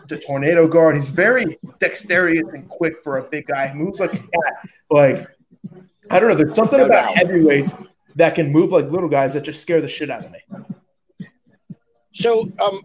the 0.08 0.18
tornado 0.18 0.66
guard. 0.66 0.96
He's 0.96 1.08
very 1.08 1.58
dexterous 1.78 2.52
and 2.52 2.68
quick 2.68 3.02
for 3.02 3.18
a 3.18 3.22
big 3.22 3.46
guy. 3.46 3.68
He 3.68 3.74
moves 3.74 4.00
like 4.00 4.14
a 4.14 4.18
cat. 4.18 4.68
Like 4.90 5.28
I 6.10 6.20
don't 6.20 6.30
know. 6.30 6.36
There's 6.36 6.54
something 6.54 6.80
about 6.80 7.14
heavyweights 7.14 7.76
that 8.16 8.34
can 8.34 8.52
move 8.52 8.72
like 8.72 8.90
little 8.90 9.08
guys 9.08 9.34
that 9.34 9.42
just 9.42 9.62
scare 9.62 9.80
the 9.80 9.88
shit 9.88 10.10
out 10.10 10.24
of 10.24 10.30
me. 10.30 10.40
So 12.14 12.50
um, 12.60 12.82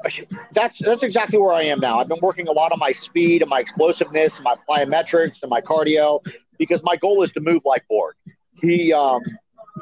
that's 0.54 0.78
that's 0.80 1.04
exactly 1.04 1.38
where 1.38 1.54
I 1.54 1.64
am 1.64 1.80
now. 1.80 2.00
I've 2.00 2.08
been 2.08 2.20
working 2.22 2.48
a 2.48 2.52
lot 2.52 2.72
on 2.72 2.80
my 2.80 2.92
speed 2.92 3.42
and 3.42 3.50
my 3.50 3.60
explosiveness 3.60 4.34
and 4.36 4.44
my 4.44 4.56
plyometrics 4.68 5.42
and 5.42 5.50
my 5.50 5.60
cardio 5.60 6.22
because 6.58 6.80
my 6.84 6.96
goal 6.96 7.24
is 7.24 7.32
to 7.32 7.42
move 7.42 7.62
like 7.66 7.86
Borg. 7.90 8.16
He 8.62 8.94
um, 8.94 9.22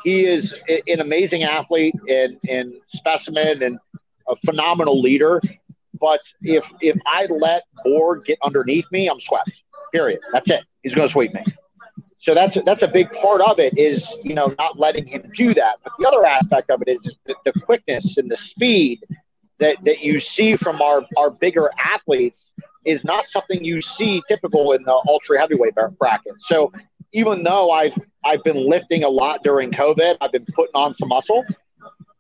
he 0.04 0.26
is 0.26 0.58
an 0.68 1.00
amazing 1.00 1.44
athlete 1.44 1.96
and, 2.10 2.38
and 2.50 2.74
specimen 2.94 3.64
and 3.64 3.80
a 4.28 4.36
phenomenal 4.46 5.00
leader. 5.00 5.40
But 6.00 6.20
if 6.42 6.66
if 6.82 6.98
I 7.06 7.26
let 7.26 7.64
Borg 7.84 8.26
get 8.26 8.38
underneath 8.44 8.86
me, 8.92 9.08
I'm 9.08 9.20
swept. 9.20 9.52
Period. 9.92 10.20
That's 10.32 10.50
it. 10.50 10.62
He's 10.84 10.94
going 10.94 11.08
to 11.08 11.12
sweep 11.12 11.34
me. 11.34 11.44
So 12.18 12.34
that's 12.34 12.58
that's 12.66 12.82
a 12.82 12.88
big 12.88 13.12
part 13.12 13.42
of 13.42 13.60
it 13.60 13.78
is 13.78 14.06
you 14.24 14.34
know 14.34 14.54
not 14.58 14.80
letting 14.80 15.06
him 15.06 15.32
do 15.36 15.54
that. 15.54 15.76
But 15.84 15.94
the 16.00 16.08
other 16.08 16.26
aspect 16.26 16.70
of 16.72 16.82
it 16.82 16.90
is, 16.90 17.06
is 17.06 17.16
the, 17.26 17.36
the 17.46 17.54
quickness 17.62 18.18
and 18.18 18.30
the 18.30 18.38
speed 18.38 19.04
that, 19.60 19.78
that 19.84 20.00
you 20.00 20.20
see 20.20 20.56
from 20.56 20.82
our, 20.82 21.06
our 21.18 21.30
bigger 21.30 21.70
athletes 21.84 22.50
is 22.86 23.04
not 23.04 23.28
something 23.28 23.64
you 23.64 23.82
see 23.82 24.22
typical 24.28 24.74
in 24.74 24.84
the 24.84 25.02
ultra 25.08 25.40
heavyweight 25.40 25.74
bracket. 25.98 26.34
So 26.40 26.72
even 27.14 27.44
though 27.44 27.72
I've 27.72 27.98
I've 28.24 28.44
been 28.44 28.70
lifting 28.70 29.04
a 29.04 29.10
lot 29.10 29.44
during 29.44 29.72
COVID, 29.72 30.18
I've 30.22 30.32
been 30.32 30.46
putting 30.56 30.76
on 30.76 30.94
some 30.94 31.10
muscle. 31.10 31.44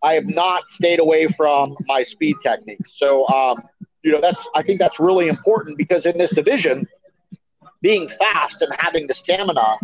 I 0.03 0.13
have 0.13 0.25
not 0.25 0.67
stayed 0.67 0.99
away 0.99 1.27
from 1.35 1.75
my 1.87 2.03
speed 2.03 2.35
techniques. 2.43 2.91
So 2.97 3.27
um, 3.27 3.63
you 4.03 4.11
know 4.11 4.21
that's 4.21 4.43
I 4.53 4.63
think 4.63 4.79
that's 4.79 4.99
really 4.99 5.27
important 5.27 5.77
because 5.77 6.05
in 6.05 6.17
this 6.17 6.29
division, 6.31 6.87
being 7.81 8.09
fast 8.19 8.57
and 8.61 8.71
having 8.77 9.07
the 9.07 9.13
stamina 9.13 9.77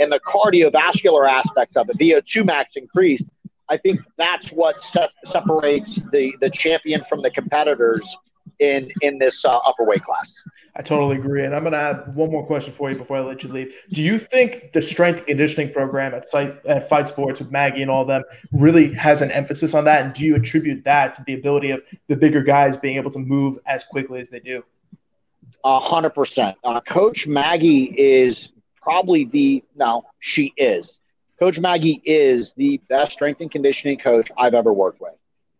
and 0.00 0.12
the 0.12 0.20
cardiovascular 0.20 1.28
aspects 1.28 1.76
of 1.76 1.88
it, 1.90 1.98
VO2 1.98 2.46
max 2.46 2.72
increased, 2.76 3.24
I 3.68 3.76
think 3.76 4.00
that's 4.16 4.46
what 4.48 4.78
se- 4.92 5.08
separates 5.30 5.98
the 6.12 6.32
the 6.40 6.50
champion 6.50 7.04
from 7.08 7.22
the 7.22 7.30
competitors 7.30 8.04
in 8.60 8.90
in 9.00 9.18
this 9.18 9.44
uh, 9.44 9.48
upper 9.48 9.84
weight 9.84 10.02
class. 10.02 10.32
I 10.76 10.82
totally 10.82 11.16
agree, 11.16 11.44
and 11.44 11.54
I'm 11.54 11.62
going 11.62 11.72
to 11.72 11.78
have 11.78 12.14
one 12.14 12.30
more 12.30 12.46
question 12.46 12.72
for 12.72 12.88
you 12.88 12.96
before 12.96 13.16
I 13.16 13.20
let 13.20 13.42
you 13.42 13.48
leave. 13.48 13.74
Do 13.90 14.00
you 14.00 14.18
think 14.18 14.72
the 14.72 14.80
strength 14.80 15.26
conditioning 15.26 15.72
program 15.72 16.14
at 16.14 16.24
site 16.24 16.64
at 16.66 16.88
Fight 16.88 17.08
Sports 17.08 17.40
with 17.40 17.50
Maggie 17.50 17.82
and 17.82 17.90
all 17.90 18.04
them 18.04 18.22
really 18.52 18.92
has 18.94 19.20
an 19.20 19.30
emphasis 19.32 19.74
on 19.74 19.84
that? 19.86 20.04
And 20.04 20.14
do 20.14 20.24
you 20.24 20.36
attribute 20.36 20.84
that 20.84 21.14
to 21.14 21.24
the 21.24 21.34
ability 21.34 21.70
of 21.70 21.82
the 22.06 22.16
bigger 22.16 22.42
guys 22.42 22.76
being 22.76 22.96
able 22.96 23.10
to 23.10 23.18
move 23.18 23.58
as 23.66 23.82
quickly 23.84 24.20
as 24.20 24.28
they 24.28 24.40
do? 24.40 24.62
A 25.64 25.80
hundred 25.80 26.10
percent. 26.10 26.56
Uh, 26.62 26.80
Coach 26.80 27.26
Maggie 27.26 27.94
is 27.96 28.50
probably 28.80 29.24
the 29.24 29.64
no, 29.74 30.04
she 30.20 30.52
is 30.56 30.94
Coach 31.38 31.58
Maggie 31.58 32.02
is 32.04 32.50
the 32.56 32.80
best 32.88 33.12
strength 33.12 33.40
and 33.40 33.50
conditioning 33.50 33.98
coach 33.98 34.28
I've 34.36 34.54
ever 34.54 34.72
worked 34.72 35.00
with. 35.00 35.14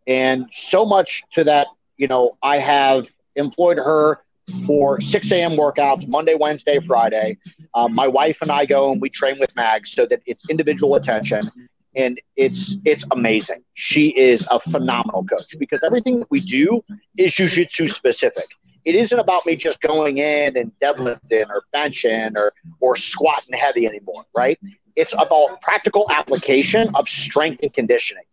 And 0.09 0.47
so 0.69 0.85
much 0.85 1.23
to 1.35 1.45
that, 1.45 1.69
you 1.99 2.09
know, 2.09 2.39
I 2.43 2.59
have 2.59 3.07
employed 3.35 3.77
her 3.77 4.21
for 4.67 5.01
6 5.01 5.31
a.m. 5.31 5.53
workouts 5.53 6.09
Monday, 6.09 6.35
Wednesday, 6.35 6.79
Friday. 6.81 7.37
Um, 7.75 7.95
my 7.95 8.09
wife 8.09 8.39
and 8.41 8.51
I 8.51 8.65
go 8.65 8.91
and 8.91 9.01
we 9.01 9.11
train 9.11 9.39
with 9.39 9.55
Mag 9.57 9.87
so 9.87 10.07
that 10.07 10.23
it's 10.25 10.41
individual 10.49 10.95
attention 10.95 11.51
and 11.95 12.21
it's 12.37 12.75
it's 12.85 13.03
amazing. 13.13 13.63
She 13.75 14.09
is 14.09 14.43
a 14.51 14.59
phenomenal 14.61 15.25
coach 15.25 15.55
because 15.59 15.81
everything 15.85 16.21
that 16.21 16.31
we 16.31 16.41
do 16.41 16.83
is 17.17 17.35
jiu-jitsu 17.35 17.89
specific. 17.89 18.47
It 18.85 18.95
isn't 18.95 19.19
about 19.19 19.45
me 19.45 19.57
just 19.57 19.81
going 19.81 20.19
in 20.19 20.57
and 20.57 20.73
deadlifting 20.83 21.49
or 21.51 21.63
benching 21.75 22.37
or 22.37 22.53
or 22.81 22.97
squatting 22.97 23.55
heavy 23.59 23.87
anymore, 23.87 24.25
right? 24.35 24.59
It's 24.99 25.13
about 25.13 25.61
practical 25.63 26.11
application 26.11 26.91
of 26.97 27.09
strength 27.09 27.61
and 27.63 27.73
conditioning. 27.73 28.25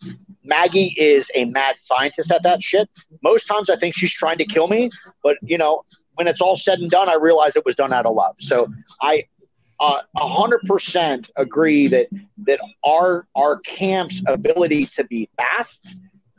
Maggie 0.44 0.96
is 0.98 1.28
a 1.36 1.46
mad 1.46 1.76
scientist 1.86 2.32
at 2.32 2.42
that 2.42 2.60
shit. 2.60 2.90
Most 3.22 3.46
times 3.46 3.70
I 3.70 3.78
think 3.78 3.94
she's 3.94 4.12
trying 4.12 4.40
to 4.40 4.46
kill 4.46 4.68
me, 4.68 4.90
but 5.22 5.38
you 5.44 5.60
know, 5.60 5.84
when 6.16 6.28
it's 6.28 6.42
all 6.42 6.58
said 6.58 6.80
and 6.80 6.90
done, 6.90 7.08
I 7.08 7.18
realize 7.22 7.56
it 7.56 7.66
was 7.66 7.76
done 7.76 7.94
out 7.94 8.08
of 8.08 8.16
love. 8.16 8.36
So 8.40 8.68
I 9.00 9.26
uh, 9.80 10.00
hundred 10.18 10.62
percent 10.62 11.30
agree 11.36 11.88
that 11.88 12.08
that 12.46 12.60
our 12.84 13.28
our 13.36 13.60
camp's 13.60 14.20
ability 14.26 14.90
to 14.96 15.04
be 15.04 15.30
fast 15.38 15.78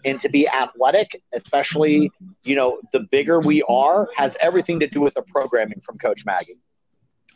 and 0.05 0.21
to 0.23 0.29
be 0.29 0.49
athletic, 0.49 1.23
especially 1.35 2.11
you 2.43 2.57
know 2.57 2.81
the 2.93 3.01
bigger 3.12 3.39
we 3.39 3.62
are, 3.69 4.09
has 4.17 4.35
everything 4.41 4.81
to 4.81 4.89
do 4.89 5.01
with 5.01 5.15
the 5.15 5.23
programming 5.23 5.81
from 5.87 5.99
Coach 5.99 6.25
Maggie. 6.25 6.59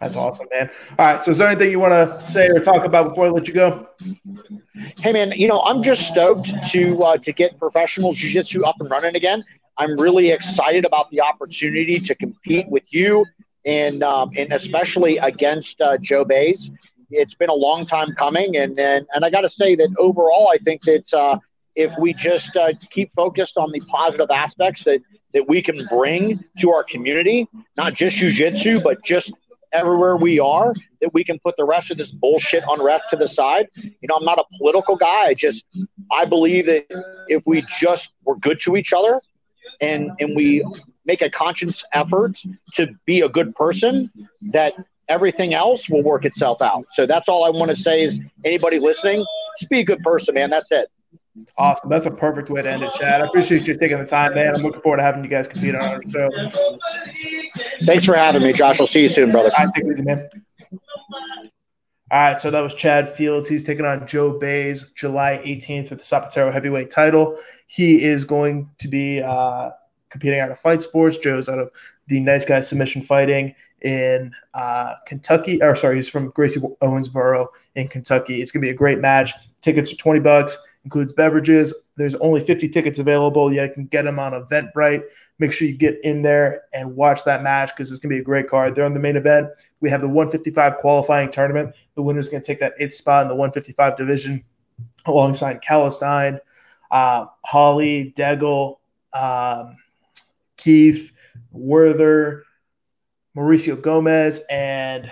That's 0.01 0.17
awesome, 0.17 0.47
man. 0.51 0.71
All 0.99 1.13
right. 1.13 1.23
So, 1.23 1.31
is 1.31 1.39
there 1.39 1.49
anything 1.49 1.71
you 1.71 1.79
want 1.79 1.93
to 1.93 2.23
say 2.23 2.49
or 2.49 2.59
talk 2.59 2.85
about 2.85 3.11
before 3.11 3.27
I 3.27 3.29
let 3.29 3.47
you 3.47 3.55
go? 3.55 3.87
Hey, 4.99 5.13
man. 5.13 5.33
You 5.33 5.47
know, 5.47 5.61
I'm 5.61 5.83
just 5.83 6.07
stoked 6.07 6.51
to 6.71 7.05
uh, 7.05 7.17
to 7.19 7.33
get 7.33 7.59
professional 7.59 8.15
jiu-jitsu 8.15 8.65
up 8.65 8.77
and 8.81 8.91
running 8.91 9.15
again. 9.15 9.45
I'm 9.77 9.99
really 9.99 10.31
excited 10.31 10.85
about 10.85 11.11
the 11.11 11.21
opportunity 11.21 12.01
to 12.01 12.15
compete 12.15 12.69
with 12.69 12.85
you 12.93 13.27
and 13.65 14.03
um, 14.03 14.31
and 14.37 14.53
especially 14.53 15.19
against 15.19 15.81
uh, 15.81 15.97
Joe 15.99 16.25
Bays. 16.25 16.71
It's 17.11 17.35
been 17.35 17.51
a 17.51 17.55
long 17.55 17.85
time 17.85 18.15
coming, 18.17 18.57
and 18.57 18.79
and, 18.79 19.07
and 19.15 19.25
I 19.25 19.31
got 19.31 19.43
to 19.43 19.49
say 19.49 19.75
that 19.75 19.95
overall, 19.99 20.51
I 20.53 20.59
think 20.59 20.83
that 20.83 21.13
uh, 21.13 21.39
if 21.75 21.93
we 21.99 22.15
just 22.15 22.57
uh, 22.57 22.73
keep 22.91 23.13
focused 23.15 23.57
on 23.59 23.71
the 23.73 23.81
positive 23.81 24.31
aspects 24.31 24.85
that 24.85 25.01
that 25.35 25.47
we 25.49 25.63
can 25.63 25.87
bring 25.87 26.43
to 26.59 26.71
our 26.73 26.85
community, 26.85 27.49
not 27.77 27.95
just 27.95 28.17
jujitsu, 28.17 28.83
but 28.83 29.05
just 29.05 29.31
everywhere 29.73 30.17
we 30.17 30.39
are 30.39 30.73
that 31.01 31.13
we 31.13 31.25
can 31.25 31.39
put 31.39 31.57
the 31.57 31.65
rest 31.65 31.91
of 31.91 31.99
this 31.99 32.11
bullshit 32.11 32.63
unrest 32.69 33.05
to 33.11 33.17
the 33.17 33.29
side. 33.29 33.69
You 33.77 34.09
know, 34.09 34.17
I'm 34.17 34.25
not 34.25 34.39
a 34.39 34.45
political 34.59 34.97
guy. 34.97 35.27
I 35.29 35.35
just 35.35 35.63
I 36.13 36.25
believe 36.25 36.67
that 36.67 36.87
if 37.29 37.43
we 37.47 37.65
just 37.81 38.09
were 38.25 38.37
good 38.37 38.59
to 38.65 38.77
each 38.77 38.93
other 38.93 39.21
and 39.81 40.11
and 40.19 40.37
we 40.37 40.65
make 41.07 41.23
a 41.23 41.31
conscious 41.31 41.83
effort 41.93 42.37
to 42.75 42.89
be 43.07 43.21
a 43.21 43.29
good 43.29 43.55
person, 43.55 44.11
that 44.53 44.75
everything 45.09 45.55
else 45.55 45.89
will 45.89 46.03
work 46.03 46.25
itself 46.25 46.63
out. 46.63 46.87
So 46.95 47.07
that's 47.07 47.29
all 47.29 47.45
I 47.45 47.51
want 47.51 47.71
to 47.71 47.77
say 47.77 48.03
is 48.05 48.17
anybody 48.45 48.79
listening, 48.79 49.25
just 49.59 49.71
be 49.71 49.81
a 49.81 49.85
good 49.85 50.01
person, 50.01 50.35
man. 50.35 50.51
That's 50.51 50.69
it. 50.71 50.89
Awesome. 51.57 51.89
That's 51.89 52.07
a 52.07 52.11
perfect 52.11 52.51
way 52.51 52.63
to 52.63 52.71
end 52.71 52.83
it, 52.83 52.93
Chad. 52.95 53.23
I 53.23 53.27
appreciate 53.27 53.67
you 53.67 53.79
taking 53.79 53.99
the 53.99 54.05
time, 54.05 54.35
man. 54.35 54.55
I'm 54.55 54.63
looking 54.63 54.81
forward 54.81 54.99
to 54.99 55.03
having 55.03 55.23
you 55.23 55.31
guys 55.31 55.47
compete 55.47 55.75
on 55.75 55.83
our 55.83 56.03
show. 56.09 56.29
Thanks 57.87 58.05
for 58.05 58.15
having 58.15 58.43
me, 58.43 58.53
Josh. 58.53 58.81
I'll 58.81 58.87
see 58.87 59.01
you 59.01 59.09
soon, 59.09 59.31
brother. 59.31 59.51
I 59.57 59.67
take 59.67 59.85
it 59.85 59.93
easy, 59.93 60.03
man. 60.03 60.29
All 62.13 62.19
right, 62.19 62.41
so 62.41 62.51
that 62.51 62.61
was 62.61 62.75
Chad 62.75 63.09
Fields. 63.09 63.49
He's 63.49 63.63
taking 63.63 63.85
on 63.85 64.07
Joe 64.09 64.37
Bays 64.37 64.93
July 64.95 65.41
18th 65.47 65.89
for 65.89 65.95
the 65.95 66.03
Zapatero 66.03 66.53
heavyweight 66.53 66.91
title. 66.91 67.39
He 67.69 68.03
is 68.03 68.25
going 68.25 68.69
to 68.79 68.89
be 68.89 69.23
uh, 69.23 69.71
competing 70.09 70.41
out 70.41 70.51
of 70.51 70.59
Fight 70.59 70.83
Sports. 70.83 71.19
Joe's 71.19 71.49
out 71.49 71.61
of 71.61 71.71
the 72.09 72.19
Nice 72.19 72.45
Guy 72.45 72.61
Submission 72.63 73.03
Fighting 73.03 73.55
in 73.83 74.33
uh, 74.55 74.95
Kentucky. 75.07 75.63
Or 75.63 75.77
sorry, 75.77 75.97
he's 75.97 76.09
from 76.09 76.31
Gracie 76.31 76.59
Owensboro 76.83 77.47
in 77.77 77.87
Kentucky. 77.87 78.43
It's 78.43 78.51
gonna 78.51 78.63
be 78.63 78.71
a 78.71 78.75
great 78.75 78.99
match. 78.99 79.33
Tickets 79.61 79.93
are 79.93 79.97
20 79.97 80.19
bucks 80.19 80.59
includes 80.85 81.13
beverages. 81.13 81.89
There's 81.97 82.15
only 82.17 82.43
50 82.43 82.69
tickets 82.69 82.99
available. 82.99 83.53
You 83.53 83.69
can 83.73 83.87
get 83.87 84.05
them 84.05 84.19
on 84.19 84.33
Eventbrite. 84.33 85.03
Make 85.39 85.53
sure 85.53 85.67
you 85.67 85.77
get 85.77 85.99
in 86.05 86.23
there 86.23 86.63
and 86.73 86.97
watch 86.97 87.25
that 87.25 87.43
match 87.43 87.71
because 87.75 87.91
it's 87.91 88.01
going 88.01 88.11
to 88.11 88.17
be 88.17 88.21
a 88.21 88.25
great 88.25 88.49
card. 88.49 88.75
They're 88.75 88.85
on 88.85 88.95
the 88.95 89.01
main 89.01 89.17
event. 89.17 89.49
We 89.81 89.89
have 89.91 90.03
the 90.03 90.09
155 90.09 90.79
qualifying 90.79 91.31
tournament. 91.31 91.75
The 91.95 92.03
winner 92.03 92.21
is 92.21 92.29
going 92.29 92.43
to 92.43 92.47
take 92.47 92.61
that 92.61 92.75
eighth 92.79 92.95
spot 92.95 93.23
in 93.23 93.29
the 93.29 93.35
155 93.35 93.97
division 93.97 94.45
alongside 95.07 95.63
Calistine, 95.63 96.41
uh, 96.91 97.27
Holly, 97.45 98.13
Degel, 98.15 98.81
um, 99.13 99.77
Keith, 100.57 101.13
Werther, 101.51 102.45
Mauricio 103.37 103.81
Gomez, 103.81 104.43
and 104.51 105.11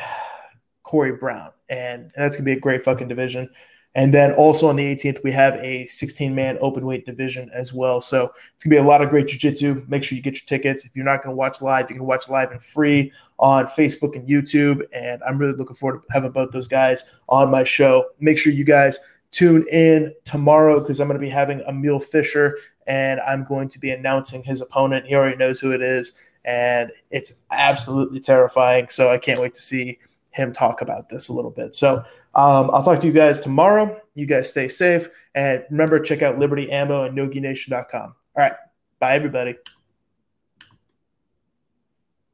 Corey 0.83 1.13
Brown. 1.13 1.53
And 1.69 2.11
that's 2.17 2.37
going 2.37 2.45
to 2.45 2.51
be 2.51 2.57
a 2.57 2.61
great 2.61 2.83
fucking 2.83 3.09
division. 3.09 3.49
And 3.95 4.15
then 4.15 4.33
also 4.35 4.69
on 4.69 4.77
the 4.77 4.95
18th, 4.95 5.25
we 5.25 5.33
have 5.33 5.55
a 5.57 5.87
16 5.87 6.35
man 6.35 6.59
open 6.61 6.85
weight 6.85 7.05
division 7.07 7.51
as 7.53 7.73
well. 7.73 8.01
So 8.01 8.27
it's 8.55 8.65
going 8.65 8.71
to 8.71 8.77
be 8.77 8.77
a 8.77 8.83
lot 8.83 9.03
of 9.03 9.09
great 9.09 9.29
jiu-jitsu. 9.29 9.87
Make 9.89 10.05
sure 10.05 10.15
you 10.15 10.23
get 10.23 10.35
your 10.35 10.47
tickets. 10.47 10.85
If 10.85 10.95
you're 10.95 11.05
not 11.05 11.23
going 11.23 11.33
to 11.33 11.37
watch 11.37 11.61
live, 11.63 11.91
you 11.91 11.97
can 11.97 12.07
watch 12.07 12.29
live 12.29 12.51
and 12.51 12.63
free 12.63 13.11
on 13.39 13.67
Facebook 13.67 14.15
and 14.15 14.29
YouTube. 14.29 14.85
And 14.93 15.23
I'm 15.27 15.39
really 15.39 15.55
looking 15.55 15.75
forward 15.75 16.03
to 16.03 16.13
having 16.13 16.31
both 16.31 16.53
those 16.53 16.69
guys 16.69 17.17
on 17.29 17.51
my 17.51 17.65
show. 17.65 18.05
Make 18.21 18.39
sure 18.39 18.53
you 18.53 18.65
guys 18.65 18.99
tune 19.31 19.67
in 19.71 20.15
tomorrow 20.25 20.81
because 20.81 21.01
I'm 21.01 21.09
going 21.09 21.21
to 21.21 21.27
be 21.27 21.31
having 21.31 21.61
Emil 21.69 21.99
Fischer 21.99 22.57
and 22.87 23.21
I'm 23.21 23.45
going 23.45 23.69
to 23.69 23.79
be 23.79 23.91
announcing 23.91 24.43
his 24.43 24.61
opponent. 24.61 25.07
He 25.07 25.15
already 25.15 25.37
knows 25.37 25.61
who 25.61 25.73
it 25.73 25.83
is. 25.83 26.13
And 26.45 26.91
it's 27.11 27.43
absolutely 27.51 28.21
terrifying. 28.21 28.89
So 28.91 29.11
I 29.11 29.19
can't 29.19 29.41
wait 29.41 29.55
to 29.55 29.63
see 29.63 29.99
him 30.31 30.53
talk 30.53 30.83
about 30.83 31.09
this 31.09 31.29
a 31.29 31.33
little 31.33 31.51
bit. 31.51 31.75
So 31.75 32.05
um, 32.39 32.71
I'll 32.73 32.85
talk 32.85 33.01
to 33.01 33.07
you 33.09 33.13
guys 33.13 33.41
tomorrow. 33.41 34.01
You 34.15 34.25
guys 34.25 34.49
stay 34.51 34.69
safe. 34.69 35.09
And 35.35 35.65
remember, 35.71 35.99
check 35.99 36.23
out 36.23 36.39
Liberty 36.39 36.71
Ammo 36.71 37.05
and 37.05 37.19
NogiNation.com. 37.19 38.03
All 38.03 38.15
right. 38.37 38.53
Bye, 39.01 39.15
everybody. 39.15 39.57